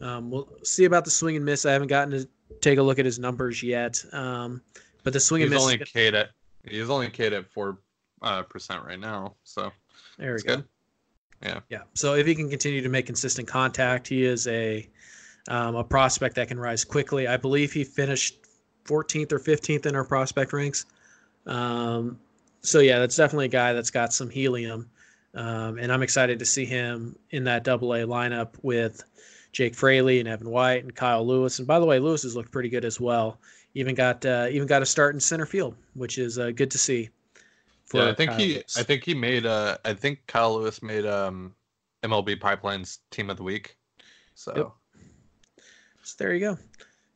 [0.00, 1.64] Um, we'll see about the swing and miss.
[1.64, 2.28] I haven't gotten to
[2.60, 4.02] take a look at his numbers yet.
[4.12, 4.60] Um,
[5.04, 5.62] but the swing he's and miss.
[5.62, 6.30] only K'd at
[6.68, 7.78] he's only K'd at four
[8.22, 9.34] uh, percent right now.
[9.44, 9.70] So
[10.18, 10.56] there we go.
[10.56, 10.64] good.
[11.42, 11.60] Yeah.
[11.68, 11.82] Yeah.
[11.94, 14.88] So if he can continue to make consistent contact, he is a
[15.48, 17.26] um, a prospect that can rise quickly.
[17.26, 18.36] I believe he finished
[18.84, 20.86] 14th or 15th in our prospect ranks.
[21.46, 22.18] Um,
[22.60, 24.88] so yeah, that's definitely a guy that's got some helium,
[25.34, 29.02] um, and I'm excited to see him in that Double A lineup with
[29.50, 31.58] Jake Fraley and Evan White and Kyle Lewis.
[31.58, 33.38] And by the way, Lewis has looked pretty good as well.
[33.74, 36.78] Even got uh, even got a start in center field, which is uh, good to
[36.78, 37.10] see.
[37.92, 38.76] Yeah, I think Kyle he Lewis.
[38.78, 41.54] I think he made uh I think Kyle Lewis made um
[42.02, 43.76] MLB Pipeline's team of the week.
[44.34, 44.72] So Yep.
[46.02, 46.58] So there you go.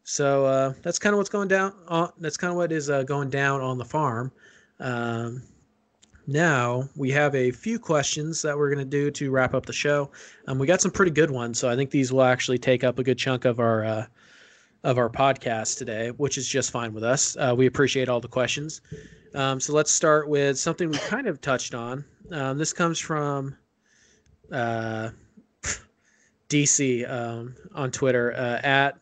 [0.04, 1.74] So uh, that's kind of what's going down.
[1.88, 4.30] On, that's kind of what is uh, going down on the farm.
[4.78, 5.42] Um,
[6.28, 9.72] now we have a few questions that we're going to do to wrap up the
[9.72, 10.10] show.
[10.46, 13.00] Um, we got some pretty good ones, so I think these will actually take up
[13.00, 14.06] a good chunk of our uh,
[14.87, 17.37] of our podcast today, which is just fine with us.
[17.37, 18.83] Uh, we appreciate all the questions.
[19.35, 22.05] Um, so let's start with something we kind of touched on.
[22.31, 23.57] Um, this comes from
[24.53, 25.11] uh,
[26.49, 28.96] DC um, on Twitter uh, at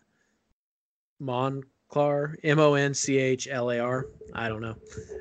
[1.23, 4.07] Monclar M O N C H L A R.
[4.33, 4.77] I don't know.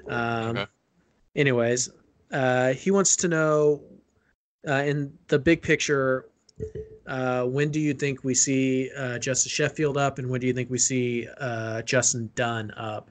[0.07, 0.65] Um, Okay.
[1.35, 1.89] Anyways,
[2.31, 3.81] uh, he wants to know
[4.65, 6.29] uh, in the big picture.
[7.05, 10.53] Uh, when do you think we see uh, Justin Sheffield up, and when do you
[10.53, 13.09] think we see uh, Justin Dunn up?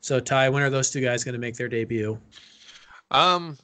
[0.00, 2.18] So, Ty, when are those two guys going to make their debut?
[3.10, 3.56] Um,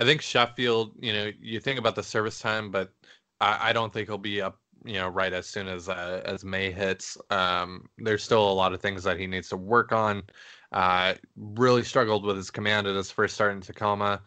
[0.00, 0.92] I think Sheffield.
[1.00, 2.92] You know, you think about the service time, but
[3.40, 4.58] I, I don't think he'll be up.
[4.84, 7.18] You know, right as soon as uh, as May hits.
[7.30, 10.22] Um, there's still a lot of things that he needs to work on.
[10.70, 14.22] Uh, really struggled with his command at his first start in Tacoma.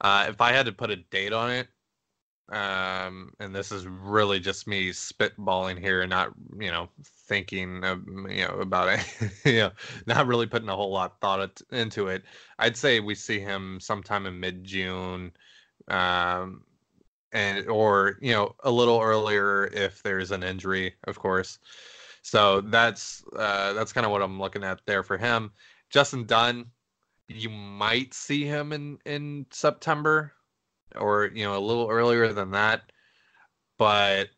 [0.00, 1.68] Uh, if I had to put a date on it,
[2.50, 6.88] um, and this is really just me spitballing here, and not you know
[7.26, 9.70] thinking of, you know about it, you know,
[10.06, 12.22] not really putting a whole lot of thought into it.
[12.58, 15.32] I'd say we see him sometime in mid June,
[15.88, 16.62] um,
[17.32, 21.58] and or you know a little earlier if there's an injury, of course.
[22.22, 25.52] So that's uh, that's kind of what I'm looking at there for him.
[25.90, 26.66] Justin Dunn,
[27.28, 30.32] you might see him in in September
[30.96, 32.82] or you know a little earlier than that.
[33.78, 34.28] But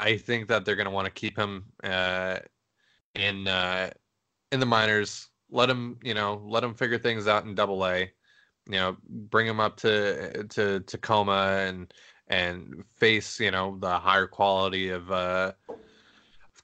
[0.00, 2.38] I think that they're going to want to keep him uh,
[3.14, 3.90] in uh,
[4.52, 5.28] in the minors.
[5.50, 8.10] Let him, you know, let him figure things out in Double A.
[8.68, 11.92] You know, bring him up to to Tacoma and
[12.28, 15.52] and face you know the higher quality of uh,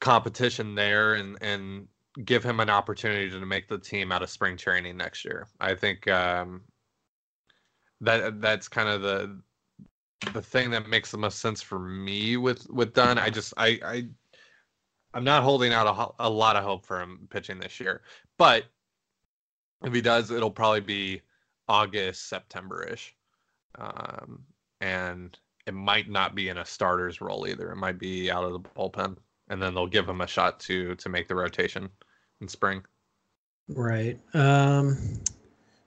[0.01, 1.87] competition there and and
[2.25, 5.49] give him an opportunity to make the team out of spring training next year.
[5.61, 6.63] I think um,
[8.03, 9.39] that that's kind of the
[10.35, 13.19] the thing that makes the most sense for me with with Dunn.
[13.19, 14.09] I just I I
[15.15, 18.03] I'm not holding out a, a lot of hope for him pitching this year,
[18.39, 18.65] but
[19.85, 21.23] if he does, it'll probably be
[21.69, 23.15] August September ish,
[23.79, 24.43] um,
[24.81, 27.71] and it might not be in a starter's role either.
[27.71, 29.17] It might be out of the bullpen,
[29.49, 31.89] and then they'll give him a shot to to make the rotation
[32.41, 32.83] in spring.
[33.69, 34.21] Right.
[34.35, 34.97] Um,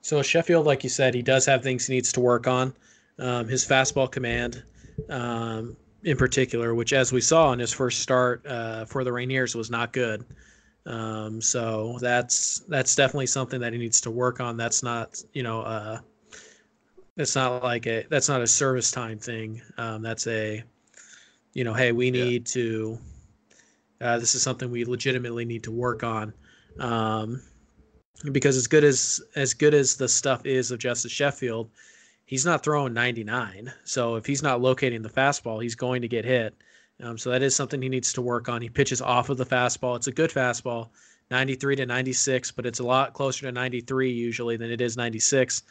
[0.05, 2.75] so Sheffield, like you said, he does have things he needs to work on.
[3.17, 4.61] Um, his fastball command,
[5.09, 9.55] um, in particular, which as we saw in his first start uh, for the Rainiers,
[9.55, 10.23] was not good.
[10.85, 14.57] Um, so that's that's definitely something that he needs to work on.
[14.57, 16.01] That's not you know uh,
[17.15, 19.59] that's not like a that's not a service time thing.
[19.79, 20.63] Um, that's a
[21.53, 22.53] you know hey we need yeah.
[22.53, 22.99] to
[24.01, 26.31] uh, this is something we legitimately need to work on
[26.79, 27.41] um,
[28.31, 31.69] because as good as as good as the stuff is of Justus Sheffield,
[32.25, 33.71] he's not throwing 99.
[33.83, 36.55] So if he's not locating the fastball, he's going to get hit.
[37.01, 38.61] Um, so that is something he needs to work on.
[38.61, 39.97] He pitches off of the fastball.
[39.97, 40.89] It's a good fastball,
[41.29, 45.63] 93 to 96, but it's a lot closer to 93 usually than it is 96.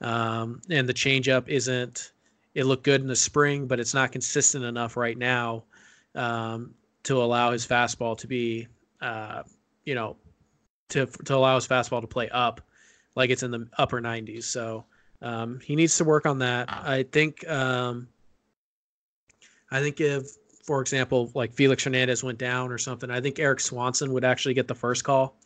[0.00, 2.12] Um, and the changeup isn't.
[2.54, 5.64] It looked good in the spring, but it's not consistent enough right now
[6.14, 8.68] um, to allow his fastball to be,
[9.00, 9.42] uh,
[9.84, 10.16] you know,
[10.90, 12.60] to to allow his fastball to play up,
[13.14, 14.44] like it's in the upper 90s.
[14.44, 14.84] So
[15.22, 16.68] um, he needs to work on that.
[16.70, 17.46] I think.
[17.48, 18.08] Um,
[19.70, 20.28] I think if,
[20.62, 24.54] for example, like Felix Hernandez went down or something, I think Erik Swanson would actually
[24.54, 25.36] get the first call.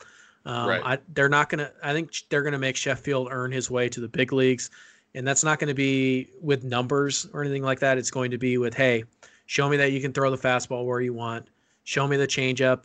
[0.44, 0.82] Um, right.
[0.84, 1.70] I, they're not gonna.
[1.82, 4.70] I think they're gonna make Sheffield earn his way to the big leagues,
[5.14, 7.98] and that's not going to be with numbers or anything like that.
[7.98, 9.04] It's going to be with, hey,
[9.46, 11.48] show me that you can throw the fastball where you want.
[11.84, 12.84] Show me the changeup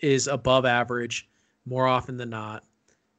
[0.00, 1.28] is above average
[1.66, 2.64] more often than not,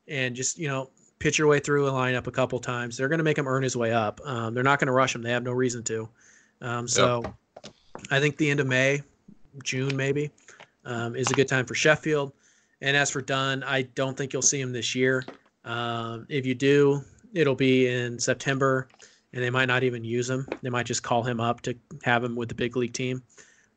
[0.08, 2.98] and just you know pitch your way through a lineup a couple times.
[2.98, 4.22] They're going to make him earn his way up.
[4.24, 5.22] Um, they're not going to rush him.
[5.22, 6.10] They have no reason to.
[6.62, 7.74] Um, so yep.
[8.12, 9.02] I think the end of May,
[9.64, 10.32] June maybe,
[10.86, 12.34] um, is a good time for Sheffield.
[12.82, 15.24] And as for Dunn, I don't think you'll see him this year.
[15.66, 18.88] Um, if you do, it'll be in September,
[19.34, 20.48] and they might not even use him.
[20.62, 23.24] They might just call him up to have him with the big league team.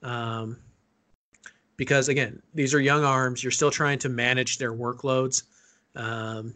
[0.02, 0.58] Um,
[1.80, 3.42] because again, these are young arms.
[3.42, 5.44] You're still trying to manage their workloads.
[5.96, 6.52] Um,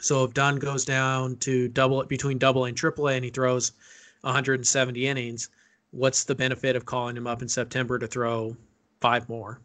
[0.00, 3.72] so if Dunn goes down to double between double and triple A and he throws
[4.20, 5.48] 170 innings,
[5.90, 8.56] what's the benefit of calling him up in September to throw
[9.00, 9.58] five more?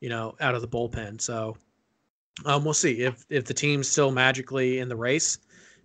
[0.00, 1.20] You know, out of the bullpen.
[1.20, 1.56] So
[2.44, 5.38] um, we'll see if if the team's still magically in the race,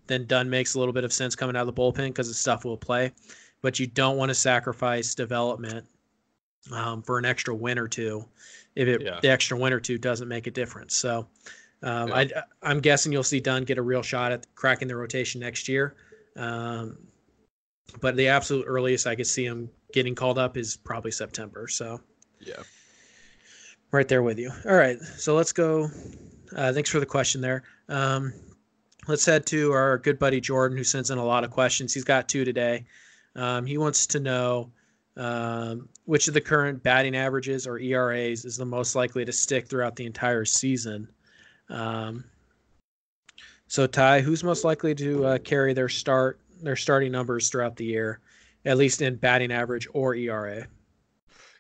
[0.08, 2.34] then Dunn makes a little bit of sense coming out of the bullpen because the
[2.34, 3.12] stuff will play.
[3.62, 5.86] But you don't want to sacrifice development
[6.72, 8.26] um, for an extra win or two
[8.76, 9.20] if it, yeah.
[9.22, 10.96] the extra win or two doesn't make a difference.
[10.96, 11.28] So
[11.84, 12.44] um, yeah.
[12.64, 15.68] I, am guessing you'll see Dunn get a real shot at cracking the rotation next
[15.68, 15.96] year.
[16.36, 16.98] Um,
[18.00, 21.68] but the absolute earliest I could see him getting called up is probably September.
[21.68, 22.00] So
[22.40, 22.64] yeah,
[23.92, 24.52] right there with you.
[24.66, 25.90] All right, so let's go.
[26.56, 27.64] Uh, thanks for the question there.
[27.90, 28.34] Um,
[29.08, 31.94] let's head to our good buddy Jordan, who sends in a lot of questions.
[31.94, 32.86] He's got two today.
[33.36, 34.72] Um, he wants to know
[35.22, 39.68] um, which of the current batting averages or ERAs is the most likely to stick
[39.68, 41.08] throughout the entire season?
[41.70, 42.24] Um,
[43.68, 47.86] so Ty, who's most likely to uh, carry their start their starting numbers throughout the
[47.86, 48.20] year,
[48.66, 50.68] at least in batting average or ERA?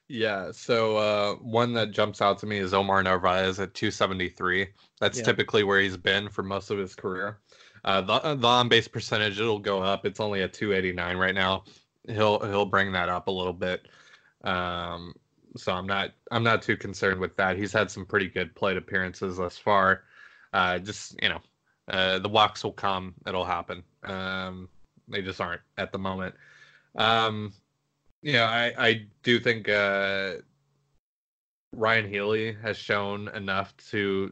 [0.07, 4.67] Yeah, so uh, one that jumps out to me is Omar Narvaez at 273.
[4.99, 5.23] That's yeah.
[5.23, 7.37] typically where he's been for most of his career.
[7.85, 10.05] Uh, the, the on base percentage it'll go up.
[10.05, 11.63] It's only at 289 right now
[12.07, 13.87] he'll he'll bring that up a little bit.
[14.43, 15.13] Um,
[15.57, 17.57] so I'm not I'm not too concerned with that.
[17.57, 20.03] He's had some pretty good plate appearances thus far.
[20.53, 21.41] Uh, just you know,
[21.89, 23.13] uh, the walks will come.
[23.27, 23.83] It'll happen.
[24.03, 24.69] Um,
[25.07, 26.35] they just aren't at the moment.
[26.95, 27.53] Um,
[28.21, 30.35] you know, I I do think uh,
[31.73, 34.31] Ryon Healy has shown enough to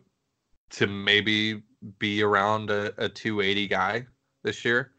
[0.72, 1.64] to maybe
[1.98, 4.06] be around a, a 280 guy
[4.44, 4.92] this year.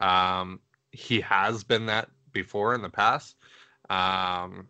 [0.00, 0.60] Um,
[0.92, 3.36] he has been that before in the past.
[3.88, 4.66] Um,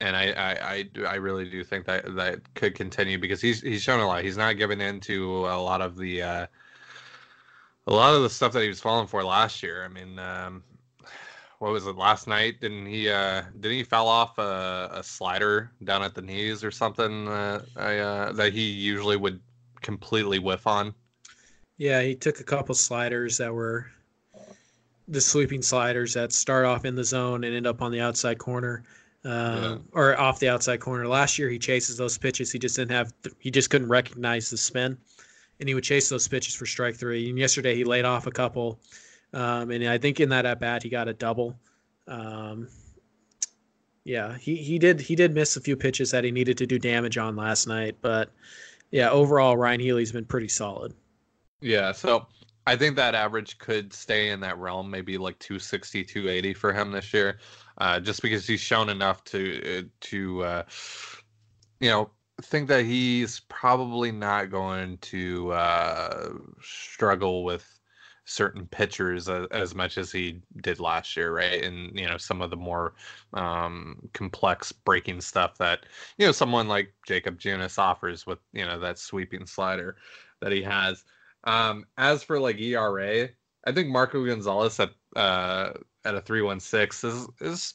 [0.00, 3.82] and I, I, I, I really do think that that could continue because he's he's
[3.82, 4.22] shown a lot.
[4.22, 6.46] He's not giving in to a lot of the uh,
[7.86, 9.84] a lot of the stuff that he was falling for last year.
[9.84, 10.62] I mean, um,
[11.58, 12.60] what was it last night?
[12.60, 16.70] Didn't he uh, didn't he fell off a, a slider down at the knees or
[16.70, 19.40] something uh, I, uh, that he usually would
[19.80, 20.94] completely whiff on?
[21.76, 23.90] Yeah, he took a couple sliders that were
[25.08, 28.38] the sweeping sliders that start off in the zone and end up on the outside
[28.38, 28.84] corner
[29.24, 29.28] uh,
[29.62, 29.76] yeah.
[29.92, 31.06] or off the outside corner.
[31.08, 32.52] Last year, he chases those pitches.
[32.52, 34.96] He just didn't have, he just couldn't recognize the spin,
[35.60, 37.28] and he would chase those pitches for strike three.
[37.28, 38.80] And yesterday, he laid off a couple,
[39.32, 41.58] um, and I think in that at bat, he got a double.
[42.06, 42.68] Um,
[44.04, 46.78] yeah, he, he did he did miss a few pitches that he needed to do
[46.78, 48.30] damage on last night, but
[48.90, 50.94] yeah, overall Ryon Healy's been pretty solid.
[51.60, 52.26] Yeah, so
[52.68, 56.92] I think that average could stay in that realm, maybe like 260, 280 for him
[56.92, 57.38] this year
[57.78, 60.62] uh, just because he's shown enough to uh, to uh,
[61.80, 62.10] you know
[62.42, 66.28] think that he's probably not going to uh,
[66.60, 67.66] struggle with
[68.24, 71.64] certain pitchers as, as, much as he did last year, right?
[71.64, 72.94] And you know some of the more
[73.32, 75.86] um, complex breaking stuff that
[76.18, 79.96] you know someone like Jakob Junis offers with you know that sweeping slider
[80.40, 81.04] that he has.
[81.44, 83.28] Um, as for like ERA,
[83.64, 85.70] I think Marco Gonzalez at uh,
[86.04, 87.74] at a 316 is is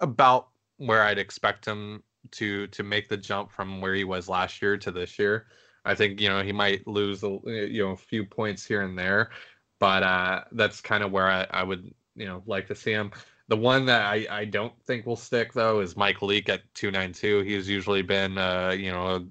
[0.00, 0.48] about
[0.78, 2.02] where I'd expect him
[2.32, 5.46] to to make the jump from where he was last year to this year.
[5.84, 8.98] I think you know he might lose a you know a few points here and
[8.98, 9.30] there,
[9.78, 13.12] but uh, that's kind of where I, I would you know like to see him.
[13.48, 17.40] The one that I, I don't think will stick though is Mike Leake at 292.
[17.40, 19.26] He's usually been uh, you know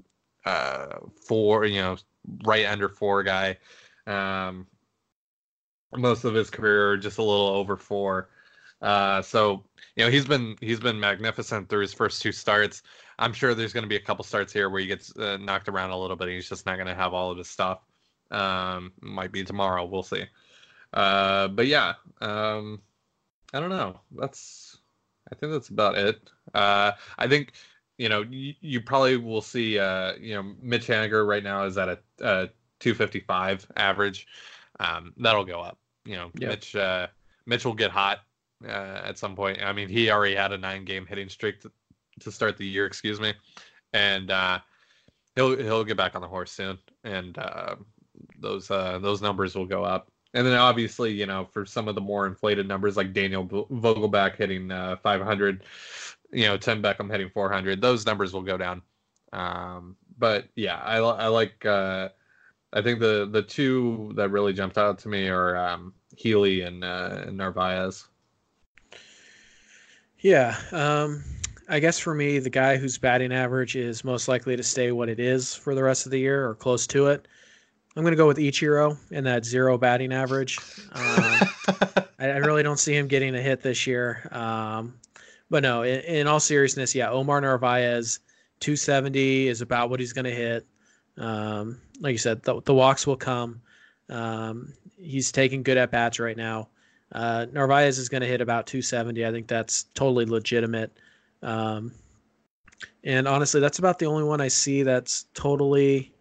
[0.46, 1.98] uh, four you know
[2.46, 3.58] right under four guy.
[4.08, 4.68] Um,
[5.96, 8.30] most of his career just a little over four.
[8.82, 9.64] Uh, so
[9.96, 12.84] you know he's been he's been magnificent through his first two starts.
[13.20, 15.70] I'm sure there's going to be a couple starts here where he gets uh, knocked
[15.70, 16.30] around a little bit.
[16.30, 17.80] He's just not going to have all of his stuff.
[18.32, 19.86] Um, might be tomorrow.
[19.86, 20.26] We'll see.
[20.92, 22.82] Uh, but yeah, um,
[23.54, 24.00] I don't know.
[24.12, 24.80] That's
[25.32, 26.30] I think that's about it.
[26.54, 27.54] Uh, I think
[28.04, 29.80] you know you, you probably will see.
[29.80, 32.50] Uh, you know, Mitch Haniger right now is at a, a
[32.82, 34.28] 255 average.
[34.82, 35.78] Um, that'll go up.
[36.04, 36.50] You know, yep.
[36.50, 37.08] Mitch uh,
[37.46, 38.20] Mitch will get hot
[38.68, 39.64] uh, at some point.
[39.64, 41.72] I mean, he already had a nine game hitting streak to,
[42.20, 43.34] to start the year, excuse me,
[43.94, 44.60] and uh,
[45.38, 47.78] he'll he'll get back on the horse soon, and uh,
[48.38, 50.12] those uh, those numbers will go up.
[50.34, 54.36] And then obviously, you know, for some of the more inflated numbers like Daniel Vogelbach
[54.36, 55.64] hitting uh, 500,
[56.34, 58.82] you know, Tim Beckham hitting 400, those numbers will go down.
[59.32, 61.66] Um, but yeah, I, I like.
[61.66, 62.10] Uh,
[62.74, 66.84] I think the the two that really jumped out to me are um, Healy and,
[66.84, 68.08] uh, and Narvaez.
[70.20, 70.58] Yeah.
[70.72, 71.24] Um,
[71.70, 75.10] I guess for me, the guy whose batting average is most likely to stay what
[75.10, 77.28] it is for the rest of the year or close to it,
[77.96, 80.58] I'm going to go with Ichiro and that zero batting average.
[80.94, 81.04] Um,
[82.20, 84.28] I, I, really don't see him getting a hit this year.
[84.32, 84.96] Um,
[85.54, 88.22] but no, in, in, all seriousness, yeah, Omar Narvaez,
[88.60, 90.66] 270 is about what he's going to hit.
[91.16, 93.62] Um, like you said, the, the walks will come.
[94.10, 96.70] Um, he's taking good at bats right now.
[97.12, 99.24] Uh, Narvaez is going to hit about 270.
[99.24, 100.98] I think that's totally legitimate.
[101.44, 101.92] Um,
[103.04, 106.16] and honestly, that's about the only one I see that's totally.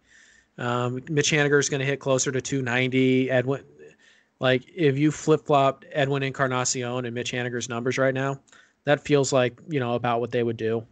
[0.59, 3.31] Um, Mitch Haniger is going to hit closer to 290.
[3.31, 3.63] Edwin,
[4.39, 8.39] like if you flip flop Edwin Encarnacion and Mitch Haniger's numbers right now,
[8.85, 10.85] that feels like you know about what they would do.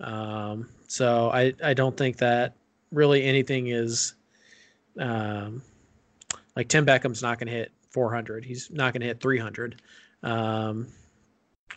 [0.00, 2.56] Um, so I I don't think that
[2.92, 4.14] really anything is.
[4.98, 5.62] Um,
[6.56, 8.44] like Tim Beckham's not going to hit 400.
[8.44, 9.80] He's not going to hit 300.
[10.22, 10.88] Um,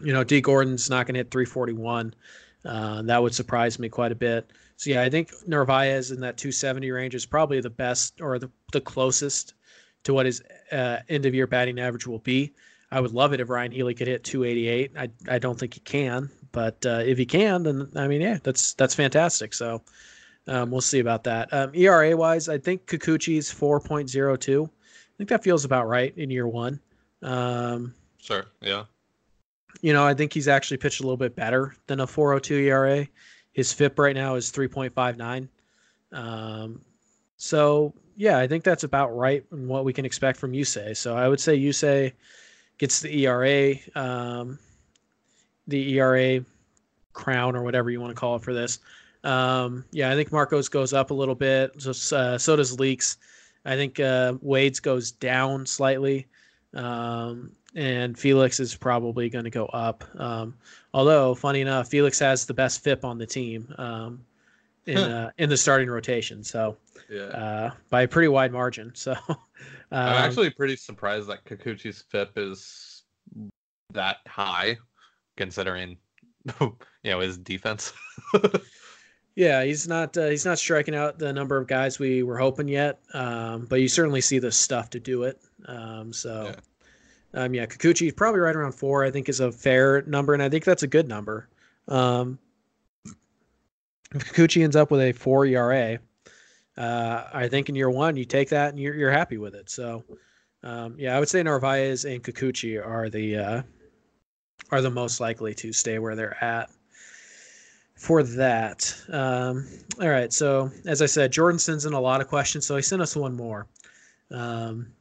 [0.02, 2.14] you know, Dee Gordon's not going to hit 341.
[2.66, 4.50] Uh, that would surprise me quite a bit.
[4.78, 8.50] So yeah, I think Narvaez in that 270 range is probably the best or the,
[8.72, 9.54] the closest
[10.04, 10.42] to what his
[10.72, 12.54] uh, end of year batting average will be.
[12.94, 14.92] I would love it if Ryon Healy could hit 288.
[14.98, 18.38] I I don't think he can, but uh, if he can, then I mean, yeah,
[18.44, 19.54] that's that's fantastic.
[19.54, 19.82] So
[20.48, 21.52] um, we'll see about that.
[21.52, 24.70] Um, ERA wise, I think Kikuchi's 4.02
[25.14, 26.80] I think that feels about right in year one.
[27.22, 28.46] Um, sure.
[28.62, 28.86] Yeah.
[29.82, 33.08] You know, I think he's actually pitched a little bit better than a 402 ERA.
[33.52, 35.48] His FIP right now is 3.59.
[36.12, 36.82] Um,
[37.38, 40.96] so yeah, I think that's about right and what we can expect from Yusei.
[40.96, 42.14] So I would say Yusei
[42.78, 44.60] gets the ERA, um,
[45.68, 46.44] the ERA
[47.14, 48.80] crown or whatever you want to call it for this.
[49.24, 51.72] Um, yeah, I think Marcos goes up a little bit.
[51.82, 53.18] So, uh, so does Leake's.
[53.66, 56.28] I think uh, Wade's goes down slightly.
[56.74, 60.04] Um, and Felix is probably going to go up.
[60.20, 60.56] Um,
[60.94, 64.24] although, funny enough, Felix has the best FIP on the team um,
[64.86, 66.44] in uh, in the starting rotation.
[66.44, 66.76] So
[67.10, 67.22] Yeah.
[67.28, 68.92] uh, by a pretty wide margin.
[68.96, 69.16] So
[69.94, 73.04] I'm um, actually pretty surprised that Kikuchi's FIP is
[73.94, 74.78] that high,
[75.38, 75.98] considering
[76.60, 76.76] you
[77.06, 77.94] know his defense.
[79.36, 82.68] Yeah, he's not uh, he's not striking out the number of guys we were hoping
[82.68, 85.42] yet, um, but you certainly see the stuff to do it.
[85.66, 86.52] Um, so,
[87.34, 87.42] yeah.
[87.42, 89.04] Um, yeah, Kikuchi probably right around four.
[89.04, 91.50] I think is a fair number, and I think that's a good number.
[91.88, 92.38] Um,
[94.14, 95.98] if Kikuchi ends up with a four ERA,
[96.78, 99.70] uh, I think in year one you take that and you're you're happy with it.
[99.70, 100.04] So,
[100.64, 103.62] um, yeah, I would say Narvaez and Kikuchi are the uh,
[104.72, 106.70] are the most likely to stay where they're at
[107.96, 108.96] for that.
[109.10, 109.68] Um,
[110.02, 110.34] all right.
[110.34, 112.66] So, as I said, Jordan sends in a lot of questions.
[112.66, 113.68] So, he sent us one more.
[114.32, 114.92] Um,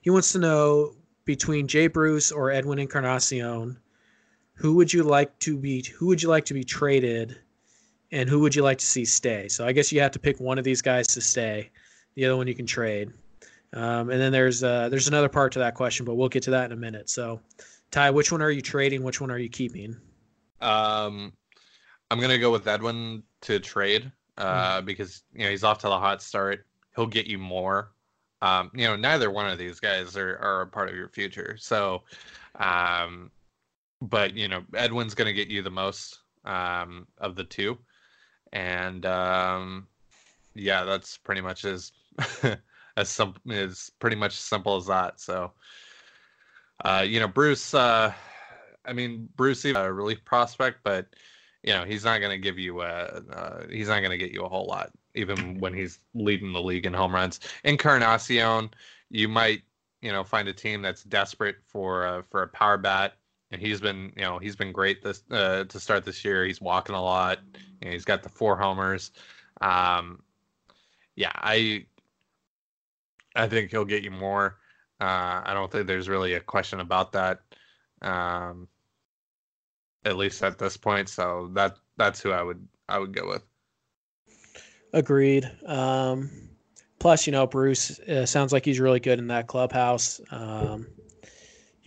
[0.00, 0.94] he wants to know
[1.24, 3.78] between Jay Bruce or Edwin Encarnacion,
[4.54, 5.84] who would you like to be?
[5.96, 7.38] Who would you like to be traded,
[8.16, 9.46] and who would you like to see stay?
[9.48, 11.70] So, I guess you have to pick one of these guys to stay.
[12.14, 13.12] The other one you can trade.
[13.74, 16.50] Um, and then there's uh, there's another part to that question, but we'll get to
[16.50, 17.10] that in a minute.
[17.10, 17.40] So,
[17.90, 19.02] Ty, which one are you trading?
[19.02, 19.96] Which one are you keeping?
[20.62, 21.32] Um,
[22.10, 25.98] I'm gonna go with Edwin to trade uh, because you know he's off to the
[25.98, 26.66] hot start.
[26.94, 27.92] He'll get you more.
[28.40, 31.56] Um, you know, neither one of these guys are, are a part of your future.
[31.58, 32.02] So,
[32.58, 33.30] um,
[34.00, 37.76] but you know, Edwin's gonna get you the most um, of the two,
[38.56, 39.86] and um,
[40.54, 41.92] yeah, that's pretty much as
[42.96, 45.20] as some is pretty much simple as that.
[45.20, 45.52] So,
[46.84, 47.74] uh, you know, Bruce.
[47.74, 48.12] Uh,
[48.86, 51.06] I mean, Bruce is a relief prospect, but
[51.62, 54.32] you know he's not going to give you a uh, he's not going to get
[54.32, 58.70] you a whole lot even when he's leading the league in home runs encarnacion
[59.10, 59.62] you might
[60.00, 63.14] you know find a team that's desperate for uh, for a power bat
[63.50, 66.60] and he's been you know he's been great this uh, to start this year he's
[66.60, 67.38] walking a lot
[67.82, 69.12] know, he's got the four homers
[69.60, 70.22] um
[71.14, 71.84] yeah i
[73.34, 74.58] i think he'll get you more
[75.00, 77.40] uh i don't think there's really a question about that
[78.02, 78.68] um
[80.06, 81.08] at least at this point.
[81.08, 83.42] So that that's who I would I would go with.
[84.92, 85.50] Agreed.
[85.66, 86.30] Um,
[86.98, 90.20] plus, you know, Bruce uh, sounds like he's really good in that clubhouse.
[90.30, 90.86] Um,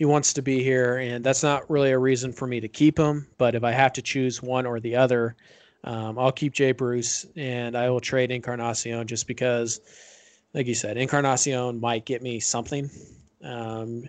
[0.00, 2.98] he wants to be here, and that's not really a reason for me to keep
[2.98, 3.26] him.
[3.36, 5.36] But if I have to choose one or the other,
[5.84, 9.82] um, I'll keep Jay Bruce, and I will trade Encarnacion just because,
[10.54, 12.88] like you said, Encarnacion might get me something.
[13.44, 14.08] Um,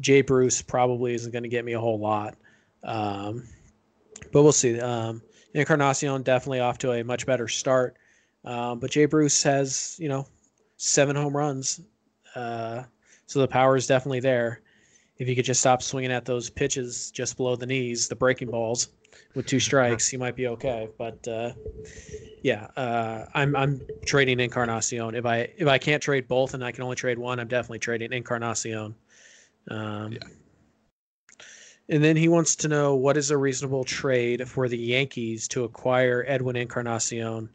[0.00, 2.36] Jay Bruce probably isn't going to get me a whole lot.
[2.84, 3.42] Um,
[4.30, 4.78] but we'll see.
[4.78, 5.22] Um,
[5.54, 7.96] Encarnacion definitely off to a much better start.
[8.44, 10.24] Um, but Jay Bruce has, you know,
[10.76, 11.80] seven home runs.
[12.32, 12.84] Uh,
[13.26, 14.61] so the power is definitely there.
[15.22, 18.50] If he could just stop swinging at those pitches just below the knees, the breaking
[18.50, 18.88] balls
[19.36, 20.88] with two strikes, he might be okay.
[20.98, 21.52] But uh,
[22.42, 25.14] yeah, uh, I'm I'm trading Encarnacion.
[25.14, 27.78] If I if I can't trade both and I can only trade one, I'm definitely
[27.78, 28.96] trading Encarnacion.
[29.70, 30.18] Um, Yeah.
[31.88, 35.62] And then he wants to know what is a reasonable trade for the Yankees to
[35.62, 37.38] acquire Edwin Encarnacion.
[37.38, 37.48] And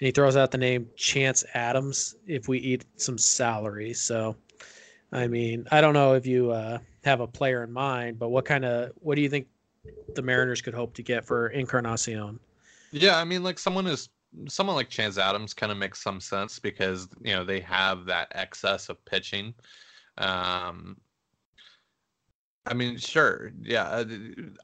[0.00, 3.92] he throws out the name Chance Adams if we eat some salary.
[3.92, 4.34] So,
[5.12, 8.44] I mean, I don't know if you uh, have a player in mind, but what
[8.44, 9.46] kind of what do you think
[10.14, 12.38] the Mariners could hope to get for Encarnacion?
[12.92, 14.08] Yeah, I mean, like someone is
[14.48, 18.28] someone like Chance Adams kind of makes some sense because you know they have that
[18.32, 19.54] excess of pitching.
[20.18, 20.96] Um,
[22.64, 23.84] I mean, sure, yeah.
[23.84, 24.04] uh,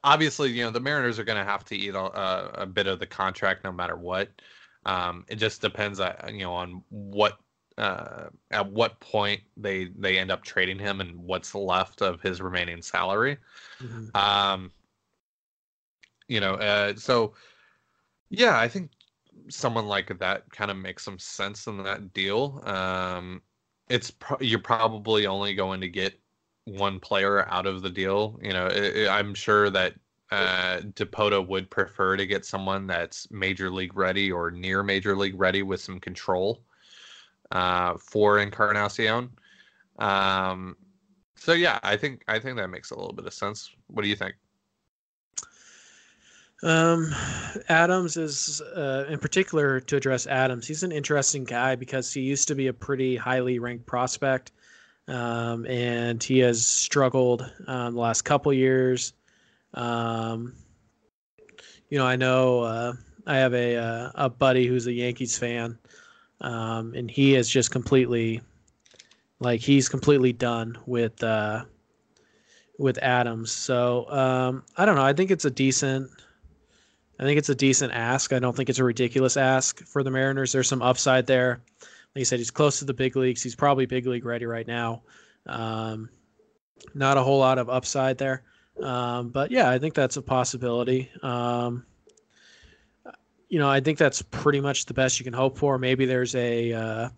[0.03, 2.99] Obviously, you know the Mariners are going to have to eat a, a bit of
[2.99, 4.29] the contract no matter what.
[4.85, 7.37] Um, it just depends, uh, you know, on what
[7.79, 12.41] uh, at what point they they end up trading him and what's left of his
[12.41, 13.37] remaining salary.
[14.13, 14.71] Um,
[16.27, 17.33] you know, uh, so
[18.29, 18.91] yeah, I think
[19.49, 22.61] someone like that kind of makes some sense in that deal.
[22.65, 23.41] Um,
[23.89, 26.19] it's pro- you're probably only going to get
[26.65, 28.39] one player out of the deal.
[28.43, 29.93] You know, i i I'm sure that
[30.31, 35.39] uh, Dipoto would prefer to get someone that's major league ready or near major league
[35.39, 36.61] ready with some control
[37.51, 39.29] uh, for Encarnacion.
[39.97, 40.75] Um,
[41.35, 43.71] so yeah, I think I think that makes a little bit of sense.
[43.87, 44.35] What do you think?
[46.61, 47.15] Um,
[47.69, 52.49] Adams is, uh, in particular, to address Adams, he's an interesting guy because he used
[52.49, 54.51] to be a pretty highly ranked prospect,
[55.07, 59.13] um, and he has struggled um, the last couple years.
[59.73, 60.53] Um,
[61.89, 62.93] you know, I know uh,
[63.25, 65.77] I have a uh, a buddy who's a Yankees fan,
[66.41, 68.41] um, and he has just completely
[69.39, 71.65] like he's completely done with uh,
[72.77, 73.51] with Adams.
[73.51, 75.03] So um, I don't know.
[75.03, 76.09] I think it's a decent.
[77.19, 78.31] I think it's a decent ask.
[78.31, 80.53] I don't think it's a ridiculous ask for the Mariners.
[80.53, 81.61] There's some upside there.
[82.15, 83.43] Like you said, he's close to the big leagues.
[83.43, 85.03] He's probably big league ready right now.
[85.45, 86.09] Um,
[86.95, 88.43] not a whole lot of upside there.
[88.81, 91.11] Um, but yeah, I think that's a possibility.
[91.21, 91.85] Um,
[93.49, 95.77] you know, I think that's pretty much the best you can hope for.
[95.77, 97.09] Maybe there's a uh,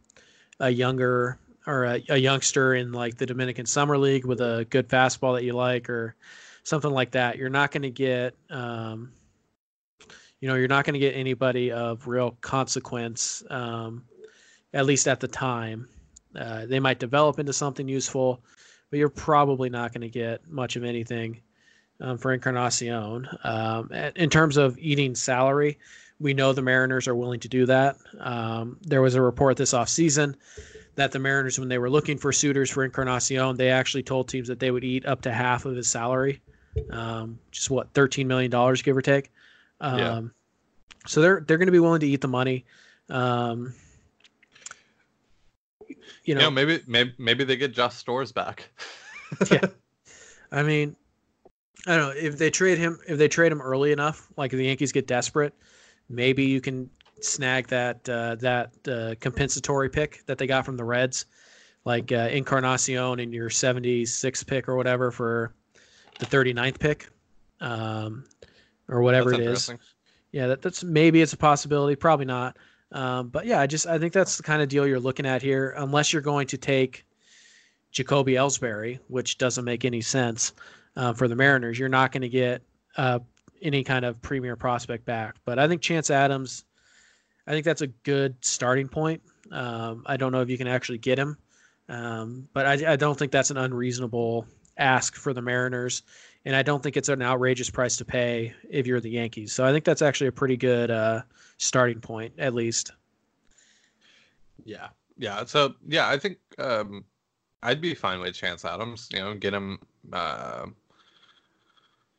[0.59, 4.89] a younger or a, a, youngster in like the Dominican Summer League with a good
[4.89, 6.15] fastball that you like, or
[6.63, 7.37] something like that.
[7.37, 9.11] You're not going to get, um,
[10.39, 14.05] you know, you're not going to get anybody of real consequence, um,
[14.73, 15.87] at least at the time.
[16.35, 18.41] Uh, they might develop into something useful,
[18.89, 21.41] but you're probably not going to get much of anything
[21.99, 23.27] um, for Encarnacion.
[23.43, 25.77] Um, in terms of eating salary,
[26.21, 27.97] we know the Mariners are willing to do that.
[28.19, 30.35] Um, there was a report this offseason
[30.95, 34.47] that the Mariners, when they were looking for suitors for Encarnacion, they actually told teams
[34.47, 36.41] that they would eat up to half of his salary,
[36.91, 39.31] um, just what thirteen million dollars, give or take.
[39.79, 40.21] Um, yeah.
[41.07, 42.65] So they're they're going to be willing to eat the money.
[43.09, 43.73] Um,
[46.23, 48.69] you know, maybe maybe maybe they get Josh Stores back.
[49.51, 49.65] yeah,
[50.51, 50.95] I mean,
[51.87, 54.57] I don't know if they trade him if they trade him early enough, like if
[54.57, 55.53] the Yankees get desperate,
[56.11, 56.89] maybe you can
[57.21, 61.25] snag that uh, that uh, compensatory pick that they got from the Reds,
[61.85, 65.53] like uh, Encarnacion in your 76th pick or whatever for
[66.19, 67.09] the 39th pick,
[67.59, 68.25] um,
[68.87, 69.73] or whatever that's it is.
[70.31, 71.95] Yeah, that, that's maybe it's a possibility.
[71.95, 72.57] Probably not.
[72.91, 75.41] Um, but yeah, I just I think that's the kind of deal you're looking at
[75.41, 77.05] here, unless you're going to take
[77.91, 80.53] Jacoby Ellsbury, which doesn't make any sense
[80.95, 81.79] uh, for the Mariners.
[81.79, 82.61] You're not going to get
[82.97, 83.19] uh,
[83.61, 85.35] any kind of premier prospect back.
[85.45, 86.65] But I think Chance Adams,
[87.47, 89.21] I think that's a good starting point.
[89.51, 91.37] Um, I don't know if you can actually get him,
[91.89, 94.45] um, but I, I, don't think that's an unreasonable
[94.77, 96.03] ask for the Mariners,
[96.45, 99.51] and I don't think it's an outrageous price to pay if you're the Yankees.
[99.51, 101.23] So I think that's actually a pretty good uh,
[101.57, 102.93] starting point, at least.
[104.63, 104.87] Yeah,
[105.17, 105.43] yeah.
[105.45, 107.03] So yeah, I think um,
[107.61, 109.09] I'd be fine with Chance Adams.
[109.11, 109.79] You know, get him.
[110.13, 110.67] Uh,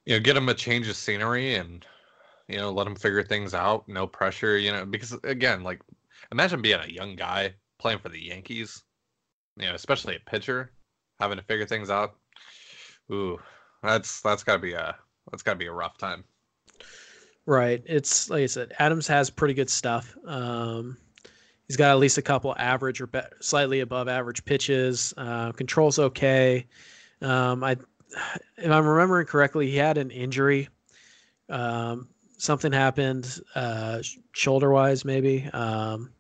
[0.05, 1.84] you know, get him a change of scenery and
[2.48, 3.88] you know let him figure things out.
[3.88, 4.59] No pressure.
[4.59, 5.80] You know, because again, like
[6.30, 8.82] imagine being a young guy playing for the Yankees.
[9.57, 10.72] You know, especially a pitcher
[11.20, 12.16] having to figure things out.
[13.12, 13.38] Ooh,
[13.82, 14.96] that's that's gotta be a
[15.30, 16.24] that's gotta be a rough time.
[17.46, 17.82] Right.
[17.86, 20.16] It's like I said, Adams has pretty good stuff.
[20.26, 20.96] Um,
[21.66, 25.12] he's got at least a couple average or be- slightly above average pitches.
[25.16, 26.66] Uh, controls okay.
[27.20, 27.76] Um, I
[28.56, 30.68] if I'm remembering correctly, he had an injury.
[31.48, 32.08] Um,
[32.38, 34.02] something happened, uh,
[34.32, 35.48] shoulder wise, maybe.
[35.52, 36.10] Um,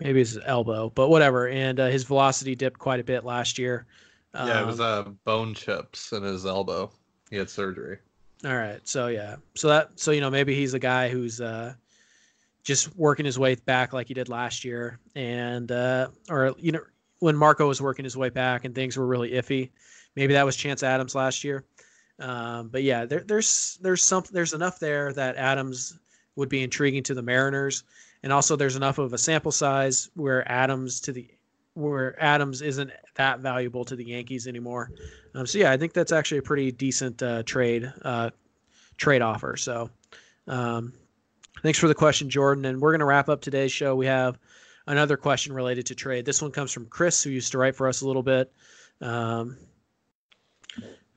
[0.00, 1.48] maybe his elbow, but whatever.
[1.48, 3.86] And uh, his velocity dipped quite a bit last year.
[4.34, 6.90] Um, yeah, it was uh, bone chips in his elbow.
[7.30, 7.98] He had surgery.
[8.44, 11.74] All right, so yeah, so that so you know maybe he's a guy who's uh,
[12.64, 16.80] just working his way back like he did last year, and uh, or you know
[17.20, 19.70] when Marco was working his way back and things were really iffy
[20.16, 21.64] Maybe that was Chance Adams last year.
[22.18, 25.98] Um, but yeah, there, there's there's some there's enough there that Adams
[26.36, 27.84] would be intriguing to the Mariners,
[28.22, 31.28] and also there's enough of a sample size where Adams to the
[31.74, 34.90] where Adams isn't that valuable to the Yankees anymore.
[35.34, 38.30] Um, so yeah, I think that's actually a pretty decent uh, trade uh,
[38.98, 39.56] trade offer.
[39.56, 39.90] So
[40.46, 40.92] um,
[41.62, 42.66] thanks for the question, Jordan.
[42.66, 43.96] And we're gonna wrap up today's show.
[43.96, 44.38] We have
[44.86, 46.24] another question related to trade.
[46.24, 48.52] This one comes from Chris, who used to write for us a little bit.
[49.00, 49.56] Um,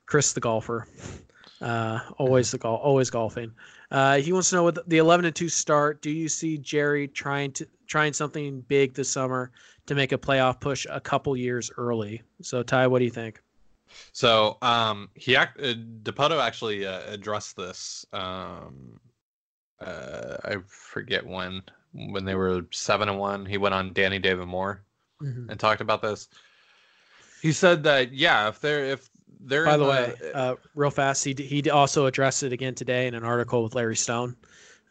[0.05, 0.87] Chris the golfer.
[1.61, 3.51] Uh, always the golf, always golfing.
[3.91, 7.07] Uh, he wants to know with the 11 and 2 start, do you see Jerry
[7.07, 9.51] trying to trying something big this summer
[9.85, 12.21] to make a playoff push a couple years early?
[12.41, 13.41] So Ty, what do you think?
[14.11, 18.05] So um, he act, uh, Dipoto actually uh, addressed this.
[18.11, 18.99] Um,
[19.79, 21.61] uh, I forget when
[21.93, 23.45] when they were seven and one.
[23.45, 24.83] He went on Danny David Moore
[25.21, 25.49] mm-hmm.
[25.49, 26.27] and talked about this.
[27.41, 29.09] He said that yeah, if they're if
[29.39, 33.07] they're by the, the way, uh, real fast, he he also addressed it again today
[33.07, 34.35] in an article with Larry Stone.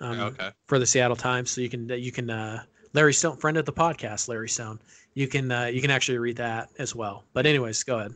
[0.01, 0.51] Um, okay.
[0.67, 3.73] For the Seattle Times, so you can you can uh, Larry Stone, friend of the
[3.73, 4.81] podcast, Larry Stone.
[5.15, 7.25] You can uh, you can actually read that as well.
[7.33, 8.15] But anyways, go ahead.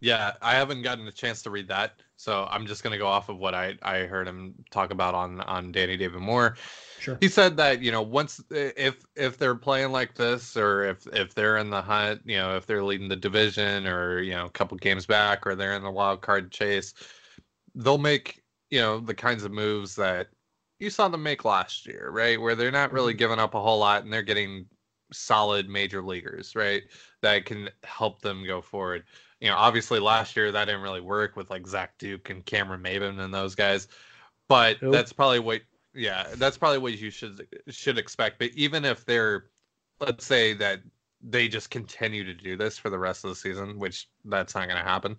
[0.00, 3.28] Yeah, I haven't gotten a chance to read that, so I'm just gonna go off
[3.28, 6.56] of what I I heard him talk about on on Danny David Moore.
[7.00, 7.18] Sure.
[7.20, 11.34] He said that you know once if if they're playing like this or if if
[11.34, 14.50] they're in the hunt, you know if they're leading the division or you know a
[14.50, 16.94] couple games back or they're in the wild card chase,
[17.74, 20.28] they'll make you know the kinds of moves that
[20.78, 22.40] you saw them make last year, right?
[22.40, 23.18] Where they're not really mm-hmm.
[23.18, 24.66] giving up a whole lot and they're getting
[25.12, 26.82] solid major leaguers, right?
[27.22, 29.04] That can help them go forward.
[29.44, 32.82] You know, obviously last year that didn't really work with like Zach Duke and Cameron
[32.82, 33.88] Maybin and those guys,
[34.48, 34.90] but Who?
[34.90, 35.60] that's probably what
[35.94, 38.38] yeah, that's probably what you should should expect.
[38.38, 39.50] But even if they're
[40.00, 40.80] let's say that
[41.20, 44.66] they just continue to do this for the rest of the season, which that's not
[44.66, 45.18] going to happen.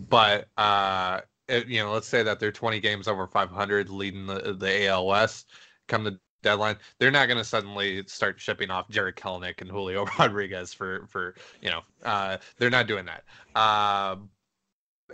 [0.00, 4.56] But uh, it, you know, let's say that they're 20 games over 500, leading the
[4.58, 5.50] the AL West
[5.86, 6.76] come the deadline.
[6.98, 11.34] They're not going to suddenly start shipping off Jarred Kelenic and Julio Rodriguez for for
[11.60, 13.24] you know, uh, they're not doing that.
[13.54, 14.16] Uh,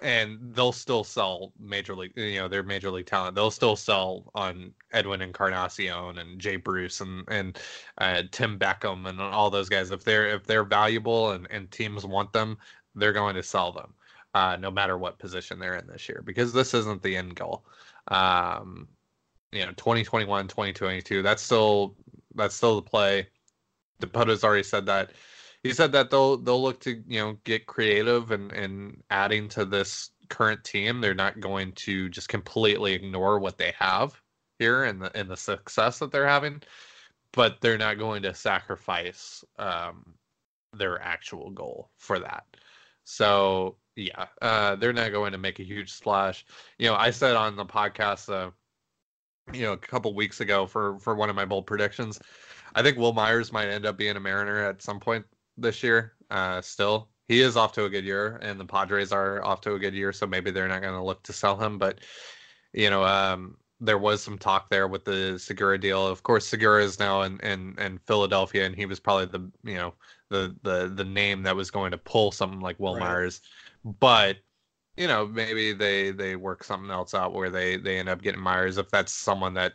[0.02, 3.34] and they'll still sell major league, you know, their major league talent.
[3.34, 7.58] They'll still sell on Edwin Encarnacion and Jay Bruce and and
[7.98, 9.90] uh, Tim Beckham and all those guys.
[9.90, 12.58] If they're if they're valuable and and teams want them,
[12.94, 13.94] they're going to sell them,
[14.34, 17.64] uh, no matter what position they're in this year, because this isn't the end goal.
[18.08, 18.88] Um,
[19.56, 21.94] you know, 2021, 2022, that's still
[22.34, 23.28] that's still the play.
[24.00, 25.12] Dipoto's already said that
[25.62, 29.64] he said that they'll they'll look to you know get creative and and adding to
[29.64, 31.00] this current team.
[31.00, 34.20] They're not going to just completely ignore what they have
[34.58, 36.62] here and the and the success that they're having,
[37.32, 40.14] but they're not going to sacrifice um,
[40.72, 42.44] their actual goal for that.
[43.04, 46.44] So yeah, uh, they're not going to make a huge splash.
[46.78, 48.50] You know, I said on the podcast, uh,
[49.52, 52.20] you know, a couple weeks ago for for one of my bold predictions.
[52.74, 55.24] I think Wil Myers might end up being a Mariner at some point
[55.56, 56.12] this year.
[56.30, 59.74] Uh, still, he is off to a good year, and the Padres are off to
[59.74, 61.78] a good year, so maybe they're not going to look to sell him.
[61.78, 62.00] But
[62.72, 66.06] you know, um, there was some talk there with the Segura deal.
[66.06, 69.76] Of course, Segura is now in, in in Philadelphia, and he was probably the you
[69.76, 69.94] know
[70.28, 73.00] the the the name that was going to pull something like Wil Right.
[73.00, 73.40] Myers.
[74.00, 74.38] But
[74.96, 78.40] you know, maybe they they work something else out where they they end up getting
[78.40, 79.74] Myers if that's someone that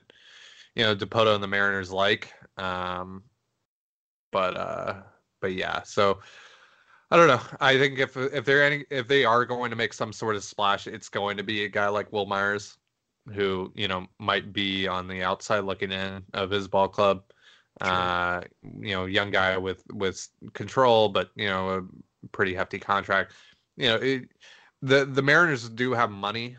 [0.76, 2.34] you know Dipoto and the Mariners like.
[2.58, 3.24] Um,
[4.32, 4.96] but uh,
[5.40, 6.20] but yeah, so
[7.12, 7.42] I don't know.
[7.60, 10.44] I think if if they're any if they are going to make some sort of
[10.44, 12.78] splash, it's going to be a guy like Will Myers,
[13.34, 17.24] who you know might be on the outside looking in of his ball club.
[17.84, 17.94] Sure.
[17.94, 18.42] Uh,
[18.80, 23.34] you know, young guy with with control, but you know, a pretty hefty contract.
[23.78, 24.30] You know, it,
[24.82, 26.58] the the Mariners do have money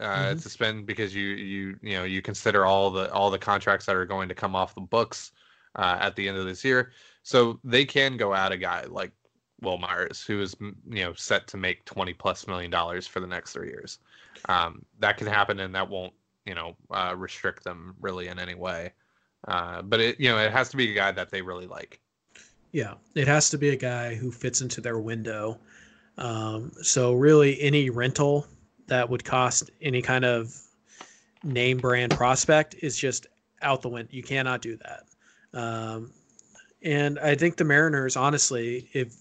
[0.00, 0.42] uh, Mhm.
[0.42, 3.96] to spend because you you you know you consider all the all the contracts that
[3.96, 5.32] are going to come off the books
[5.76, 6.92] uh, at the end of this year,
[7.22, 9.12] so they can go at a guy like
[9.60, 13.26] Wil Myers, who is you know set to make twenty plus million dollars for the
[13.26, 13.98] next three years.
[14.48, 16.14] Um, that can happen, and that won't
[16.46, 18.92] you know uh, restrict them really in any way.
[19.46, 22.00] Uh, but it you know it has to be a guy that they really like.
[22.72, 25.58] Yeah, it has to be a guy who fits into their window.
[26.20, 28.46] Um, so really, any rental
[28.86, 30.54] that would cost any kind of
[31.42, 33.26] name brand prospect is just
[33.62, 34.10] out the window.
[34.12, 35.04] You cannot do that.
[35.58, 36.12] Um,
[36.82, 39.14] and I think the Mariners, honestly, if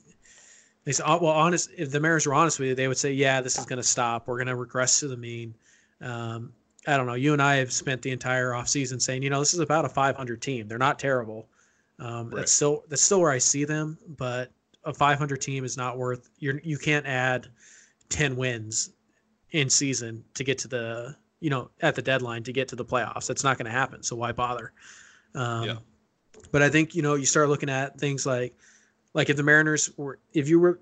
[0.83, 3.41] they say, well, honest, if the Mariners were honest with you, they would say, yeah,
[3.41, 4.27] this is going to stop.
[4.27, 5.55] We're going to regress to the mean.
[6.01, 6.53] Um,
[6.87, 7.15] I don't know.
[7.15, 9.89] You and I have spent the entire offseason saying, you know, this is about a
[9.89, 10.67] 500 team.
[10.67, 11.47] They're not terrible.
[11.99, 12.37] Um, Right.
[12.37, 14.51] That's still that's still where I see them, but
[14.85, 16.29] a 500 team is not worth.
[16.39, 17.47] You you can't add
[18.09, 18.91] 10 wins
[19.51, 22.85] in season to get to the you know at the deadline to get to the
[22.85, 23.27] playoffs.
[23.27, 24.03] That's not going to happen.
[24.03, 24.73] So why bother?
[25.35, 25.77] Um, Yeah.
[26.51, 28.55] But I think you know you start looking at things like
[29.13, 30.79] like if the Mariners were if you were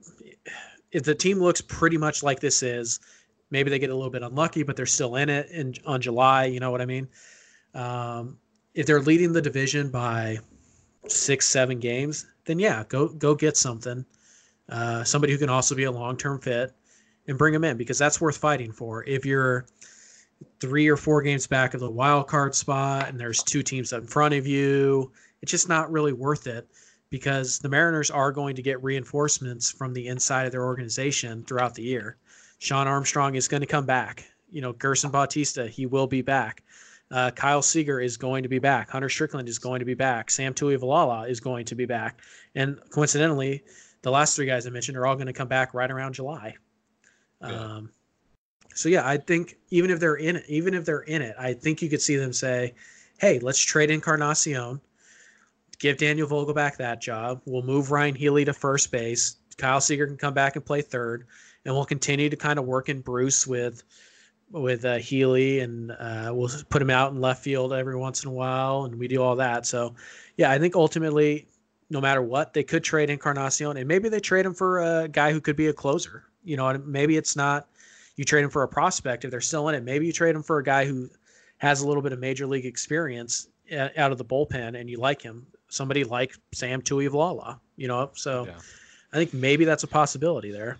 [0.91, 2.99] if the team looks pretty much like this is
[3.49, 6.45] maybe they get a little bit unlucky but they're still in it in on July
[6.45, 7.07] you know what I mean
[7.73, 8.37] um,
[8.73, 10.37] if they're leading the division by
[11.07, 14.03] six seven games then yeah go go get something
[14.69, 16.73] uh, somebody who can also be a long-term fit
[17.27, 19.65] and bring them in because that's worth fighting for if you're
[20.59, 24.05] three or four games back of the wild card spot and there's two teams in
[24.05, 26.67] front of you it's just not really worth it
[27.09, 31.75] because the Mariners are going to get reinforcements from the inside of their organization throughout
[31.75, 32.17] the year.
[32.59, 34.25] Shawn Armstrong is going to come back.
[34.51, 36.63] You know, Gerson Bautista, he will be back.
[37.09, 38.89] Uh, Kyle Seager is going to be back.
[38.89, 40.29] Hunter Strickland is going to be back.
[40.29, 42.21] Sam Tuivailala is going to be back.
[42.55, 43.63] And coincidentally,
[44.01, 46.55] the last three guys I mentioned are all going to come back right around July.
[47.41, 47.47] Yeah.
[47.47, 47.89] Um,
[48.73, 51.53] so yeah, I think even if they're in it, even if they're in it, I
[51.53, 52.75] think you could see them say,
[53.19, 54.79] "Hey, let's trade Encarnacion,
[55.79, 57.41] give Daniel Vogelbach that job.
[57.45, 59.37] We'll move Ryon Healy to first base.
[59.57, 61.25] Kyle Seager can come back and play third,
[61.65, 63.83] and we'll continue to kind of work in Bruce with
[64.51, 68.29] with uh, Healy, and uh, we'll put him out in left field every once in
[68.29, 69.65] a while, and we do all that.
[69.65, 69.95] So,
[70.37, 71.47] yeah, I think ultimately,
[71.89, 75.31] no matter what, they could trade Encarnacion, and maybe they trade him for a guy
[75.31, 76.23] who could be a closer.
[76.43, 77.67] You know, and maybe it's not
[78.15, 79.83] you trade him for a prospect if they're still in it.
[79.83, 81.09] Maybe you trade him for a guy who
[81.57, 84.97] has a little bit of major league experience uh, out of the bullpen and you
[84.97, 85.45] like him.
[85.69, 88.09] somebody like Sam Tuivailala, you know.
[88.13, 88.53] So Yeah.
[89.11, 90.77] I think maybe that's a possibility there.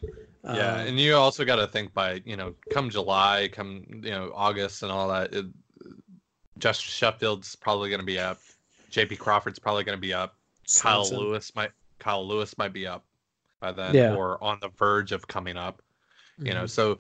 [0.48, 4.12] Yeah, Um, and you also got to think by you know, come July, come you
[4.12, 5.34] know August and all that.
[5.34, 5.46] It,
[6.58, 8.40] Justus Sheffield's probably going to be up.
[8.90, 9.18] J.P.
[9.18, 10.36] Crawford's probably going to be up.
[10.80, 13.04] Kyle Lewis might Kyle Lewis might be up
[13.60, 14.16] by then, Yeah.
[14.16, 15.82] or on the verge of coming up.
[16.40, 16.70] You know, Mhm.
[16.70, 17.00] so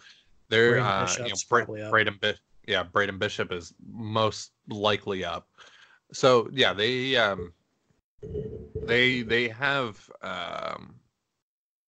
[0.49, 2.35] they're Braden uh, you know Bra- Braden Bi-
[2.67, 5.47] yeah Braden Bishop is most likely up.
[6.11, 7.53] So yeah, they um
[8.85, 10.96] they they have um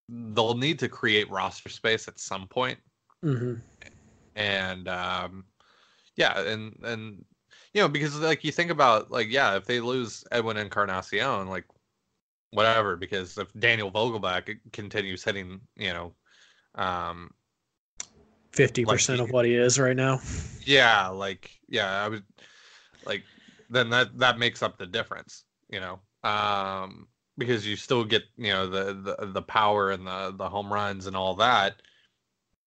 [0.10, 2.80] they'll need to create roster space at some point
[3.24, 3.62] Mhm.
[4.36, 5.46] and um
[6.16, 7.26] yeah and and
[7.74, 11.66] you know because like you think about like yeah if they lose edwin encarnacion like
[12.52, 16.14] whatever because if daniel vogelbach continues hitting you know
[16.76, 17.30] um
[18.52, 20.20] fifty percent of what he is right now.
[20.66, 22.24] yeah like yeah i would
[23.06, 23.24] like
[23.70, 27.08] then that that makes up the difference you know um
[27.40, 31.08] because you still get you know the the, the power and the the home runs
[31.08, 31.82] and all that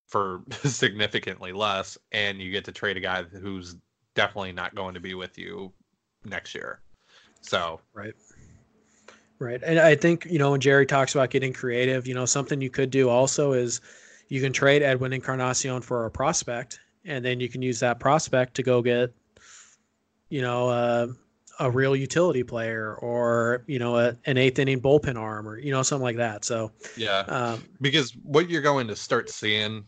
[0.08, 3.76] for significantly less and you get to trade a guy who's
[4.14, 5.72] definitely not going to be with you
[6.24, 6.80] next year
[7.40, 8.14] so Right.
[9.42, 9.60] Right.
[9.64, 12.70] And I think, you know, when Jerry talks about getting creative, you know, something you
[12.70, 13.80] could do also is
[14.28, 18.54] you can trade Edwin Encarnacion for a prospect, and then you can use that prospect
[18.54, 19.12] to go get,
[20.28, 21.08] you know, uh,
[21.62, 25.70] a real utility player or, you know, a, an eighth inning bullpen arm or, you
[25.70, 26.44] know, something like that.
[26.44, 27.20] So, yeah.
[27.28, 29.84] um, because what you're going to start seeing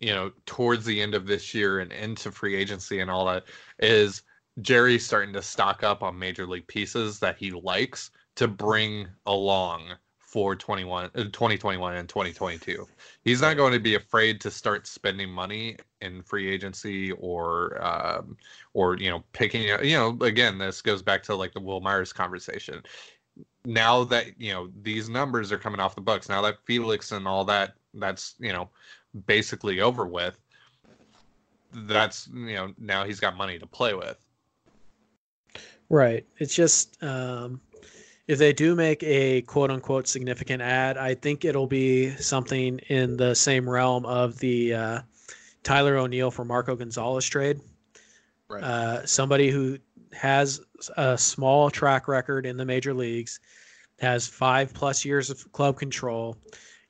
[0.00, 3.44] you know towards the end of this year and into free agency and all that
[3.78, 4.22] is
[4.60, 9.94] Jerry starting to stock up on major league pieces that he likes to bring along
[10.18, 12.86] for 21 uh, 2021 and 2022
[13.24, 18.36] he's not going to be afraid to start spending money in free agency or um,
[18.74, 22.12] or you know picking you know again this goes back to like the wil myers
[22.12, 22.82] conversation
[23.64, 27.26] now that you know these numbers are coming off the books now that felix and
[27.26, 28.68] all that that's you know
[29.26, 30.38] basically over with
[31.72, 34.18] that's you know now he's got money to play with
[35.88, 36.26] Right.
[36.38, 37.60] It's just um,
[38.26, 43.16] if they do make a quote unquote significant ad, I think it'll be something in
[43.16, 45.00] the same realm of the uh,
[45.66, 47.60] Tyler O'Neill for Marco Gonzalez trade.
[48.48, 48.62] Right.
[48.62, 49.78] Uh, somebody who
[50.12, 50.60] has
[50.96, 53.40] a small track record in the major leagues,
[53.98, 56.36] has five plus years of club control.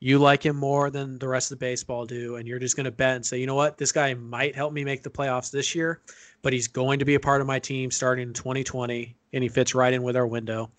[0.00, 2.84] You like him more than the rest of the baseball do, and you're just going
[2.84, 5.50] to bet and say, you know what, this guy might help me make the playoffs
[5.50, 6.02] this year
[6.46, 9.48] but he's going to be a part of my team starting in 2020, and he
[9.48, 10.70] fits right in with our window.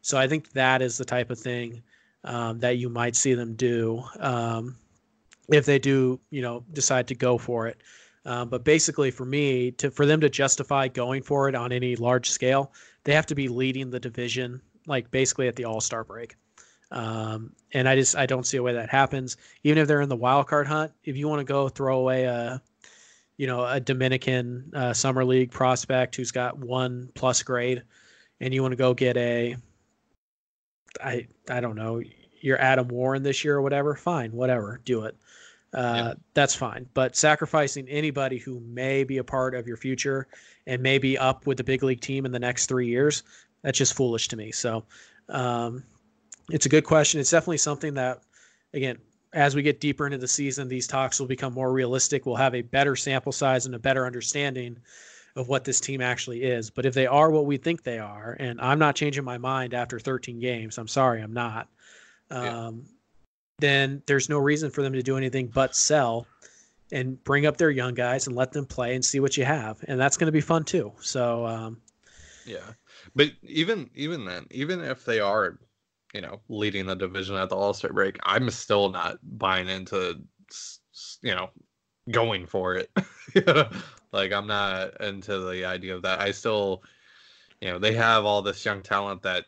[0.00, 1.82] So I think that is the type of thing
[2.22, 4.76] um, that you might see them do um,
[5.52, 7.82] if they do, you know, decide to go for it.
[8.24, 11.94] Um, but basically, for me, to for them to justify going for it on any
[11.96, 12.72] large scale,
[13.04, 16.34] they have to be leading the division, like basically at the All Star break.
[16.90, 19.36] Um, and I just I don't see a way that happens.
[19.62, 22.24] Even if they're in the wild card hunt, if you want to go throw away
[22.24, 22.60] a
[23.36, 27.82] you know, a Dominican uh, summer league prospect who's got one plus grade,
[28.40, 29.56] and you want to go get a,
[31.02, 32.02] I I don't know,
[32.46, 33.94] your Adam Warren this year or whatever.
[33.94, 35.16] Fine, whatever, do it.
[35.74, 36.88] Uh, That's fine.
[36.94, 40.28] But sacrificing anybody who may be a part of your future
[40.66, 43.24] and may be up with the big league team in the next three years,
[43.62, 44.52] that's just foolish to me.
[44.52, 44.84] So,
[45.28, 45.82] um,
[46.50, 47.20] it's a good question.
[47.20, 48.22] It's definitely something that,
[48.72, 48.98] again,
[49.32, 52.24] as we get deeper into the season, these talks will become more realistic.
[52.24, 54.78] We'll have a better sample size and a better understanding
[55.34, 56.70] of what this team actually is.
[56.70, 59.74] But if they are what we think they are, and I'm not changing my mind
[59.74, 61.68] after 13 games, I'm sorry, I'm not.
[62.30, 62.70] Um, Yeah.
[63.58, 66.26] Then there's no reason for them to do anything but sell
[66.92, 69.82] and bring up their young guys and let them play and see what you have,
[69.88, 70.92] and that's going to be fun too.
[71.00, 71.80] So um,
[72.46, 72.72] yeah
[73.14, 75.58] but even even then even if they are
[76.14, 80.14] you know leading the division at the all-star break i'm still not buying into
[81.22, 81.50] you know
[82.10, 82.90] going for it
[84.12, 86.82] like i'm not into the idea of that i still
[87.60, 89.44] you know they have all this young talent that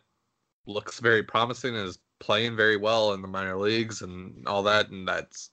[0.66, 4.88] looks very promising and is playing very well in the minor leagues and all that
[4.90, 5.50] and that's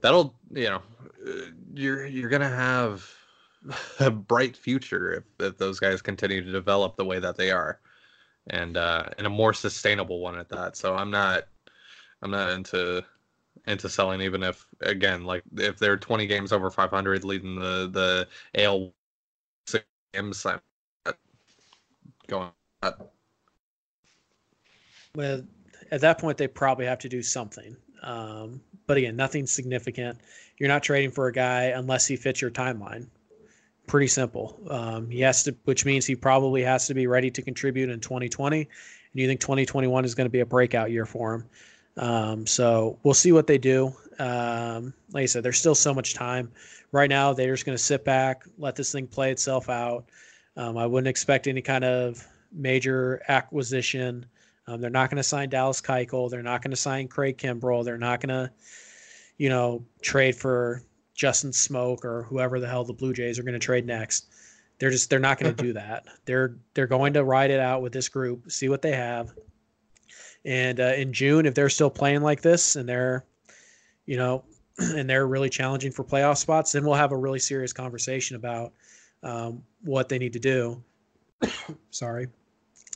[0.00, 0.82] that'll you know
[1.26, 3.08] uh, you're you're gonna have
[4.00, 7.80] a bright future if, if those guys continue to develop the way that they are
[8.48, 11.44] and uh and a more sustainable one at that so i'm not
[12.22, 13.02] i'm not into
[13.66, 18.28] into selling even if again like if they're 20 games over 500 leading the the
[18.60, 18.92] al
[19.66, 20.60] six games I'm
[22.28, 22.50] going
[22.82, 23.13] up.
[25.14, 25.42] Well,
[25.90, 27.76] at that point, they probably have to do something.
[28.02, 30.18] Um, but again, nothing significant.
[30.58, 33.06] You're not trading for a guy unless he fits your timeline.
[33.86, 34.58] pretty simple.
[34.70, 38.00] Um, he has to, which means he probably has to be ready to contribute in
[38.00, 38.60] 2020.
[38.60, 38.68] And
[39.12, 41.44] you think 2021 is going to be a breakout year for him.
[41.96, 43.94] Um, so we'll see what they do.
[44.18, 46.50] Um, like I said, there's still so much time.
[46.92, 50.06] Right now, they're just going to sit back, let this thing play itself out.
[50.56, 54.26] Um, I wouldn't expect any kind of major acquisition.
[54.66, 56.30] Um, they're not going to sign Dallas Keuchel.
[56.30, 57.84] They're not going to sign Craig Kimbrel.
[57.84, 58.50] They're not going to,
[59.36, 60.82] you know, trade for
[61.14, 64.26] Justin Smoak or whoever the hell the Blue Jays are going to trade next.
[64.78, 66.06] They're just they're not going to do that.
[66.24, 69.34] They're they're going to ride it out with this group, see what they have,
[70.44, 73.24] and uh, in June, if they're still playing like this and they're,
[74.06, 74.44] you know,
[74.78, 78.72] and they're really challenging for playoff spots, then we'll have a really serious conversation about
[79.22, 80.82] um, what they need to do.
[81.90, 82.28] Sorry,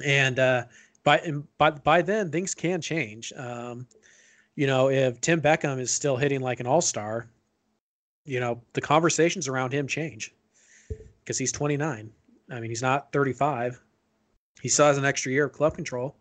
[0.04, 0.64] and uh,
[1.04, 3.32] by and by by then things can change.
[3.36, 3.86] Um,
[4.54, 7.28] you know, if Tim Beckham is still hitting like an all star,
[8.24, 10.34] you know, the conversations around him change
[11.20, 12.10] because he's 29.
[12.50, 13.80] I mean, he's not 35.
[14.60, 16.16] He still has an extra year of club control.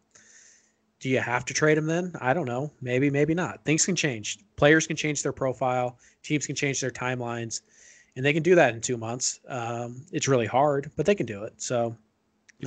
[0.99, 2.13] Do you have to trade him then?
[2.19, 2.71] I don't know.
[2.81, 3.63] Maybe, maybe not.
[3.65, 4.39] Things can change.
[4.55, 5.97] Players can change their profile.
[6.23, 7.61] Teams can change their timelines,
[8.15, 9.39] and they can do that in two months.
[9.47, 11.53] Um, it's really hard, but they can do it.
[11.61, 11.95] So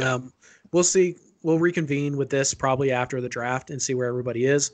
[0.01, 0.33] um,
[0.73, 1.17] we'll see.
[1.43, 4.73] We'll reconvene with this probably after the draft and see where everybody is.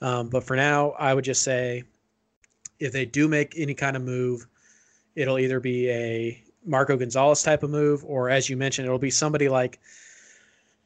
[0.00, 1.84] Um, but for now, I would just say
[2.78, 4.46] if they do make any kind of move,
[5.14, 9.10] it'll either be a Marco Gonzalez type of move, or as you mentioned, it'll be
[9.10, 9.78] somebody like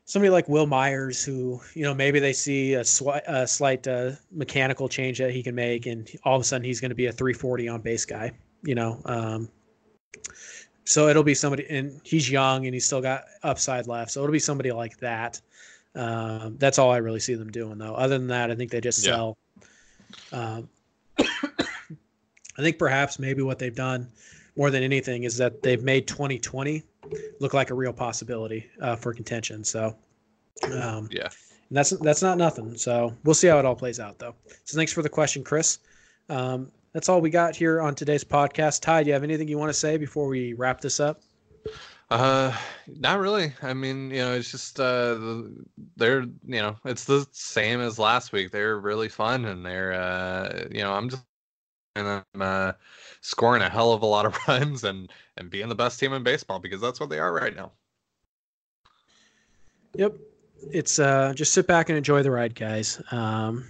[0.05, 4.12] somebody like Wil Myers, who you know maybe they see a, sw- a slight uh,
[4.31, 7.07] mechanical change that he can make, and all of a sudden he's going to be
[7.07, 8.33] a 340 on base guy.
[8.62, 9.49] You know, um,
[10.89, 14.32] so it'll be somebody, and he's young and he's still got upside left, so it'll
[14.32, 15.41] be somebody like that.
[15.95, 17.95] Um, that's all I really see them doing, though.
[17.95, 19.12] Other than that, I think they just Yeah.
[19.12, 19.39] sell.
[20.32, 20.68] Um,
[21.18, 24.09] I think perhaps maybe what they've done
[24.57, 26.82] more than anything is that they've made 2020
[27.41, 29.64] look like a real possibility uh, for contention.
[29.64, 29.95] So,
[30.64, 31.28] um, Yeah.
[31.68, 32.76] and that's that's not nothing.
[32.76, 34.34] So we'll see how it all plays out, though.
[34.64, 35.78] So thanks for the question, Chris.
[36.28, 38.82] Um, that's all we got here on today's podcast.
[38.82, 41.20] Ty, do you have anything you want to say before we wrap this up?
[42.11, 43.53] Uh, not really.
[43.62, 45.16] I mean, you know, it's just uh,
[45.97, 48.51] they're you know, it's the same as last week.
[48.51, 51.22] They're really fun, and they're uh, you know, I'm just
[51.97, 52.72] and I'm uh,
[53.20, 56.22] scoring a hell of a lot of runs and and being the best team in
[56.22, 57.72] baseball because that's what they are right now.
[59.95, 60.14] Yep.
[60.72, 63.01] It's uh just sit back and enjoy the ride, guys.
[63.11, 63.66] Um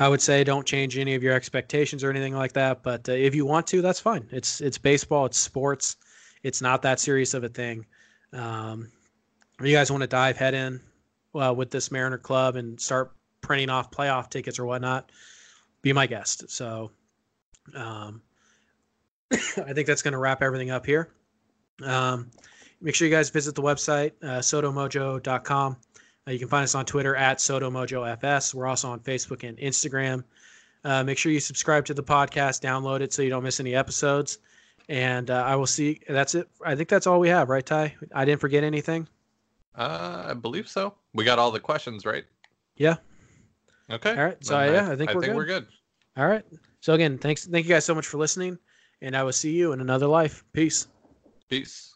[0.00, 3.12] I would say don't change any of your expectations or anything like that, but uh,
[3.12, 4.26] if you want to, that's fine.
[4.32, 5.96] It's it's baseball, it's sports.
[6.42, 7.86] It's not that serious of a thing.
[8.32, 8.90] Um
[9.60, 10.80] if you guys want to dive head in
[11.34, 15.12] well with this Mariner club and start printing off playoff tickets or whatnot,
[15.82, 16.50] be my guest.
[16.50, 16.90] So
[17.74, 18.22] um
[19.32, 21.12] I think that's going to wrap everything up here.
[21.82, 22.30] Um,
[22.80, 25.89] make sure you guys visit the website uh, sodomojo.com uh,
[26.28, 30.22] you can find us on twitter at sodomojofs we're also on facebook and instagram
[30.84, 33.74] uh, make sure you subscribe to the podcast download it so you don't miss any
[33.74, 34.38] episodes
[34.88, 37.94] and uh, i will see that's it i think that's all we have right ty
[38.14, 39.06] i didn't forget anything
[39.76, 40.94] Uh, I believe so.
[41.14, 42.24] We got all the questions right.
[42.76, 42.96] Yeah.
[43.88, 44.10] Okay.
[44.16, 45.36] All right, so, Then yeah, I think I we're think good.
[45.36, 45.66] we're good.
[46.16, 46.44] all right
[46.80, 48.58] so again thanks thank you guys so much for listening
[49.00, 50.88] and i will see you in another life peace
[51.48, 51.94] Peace.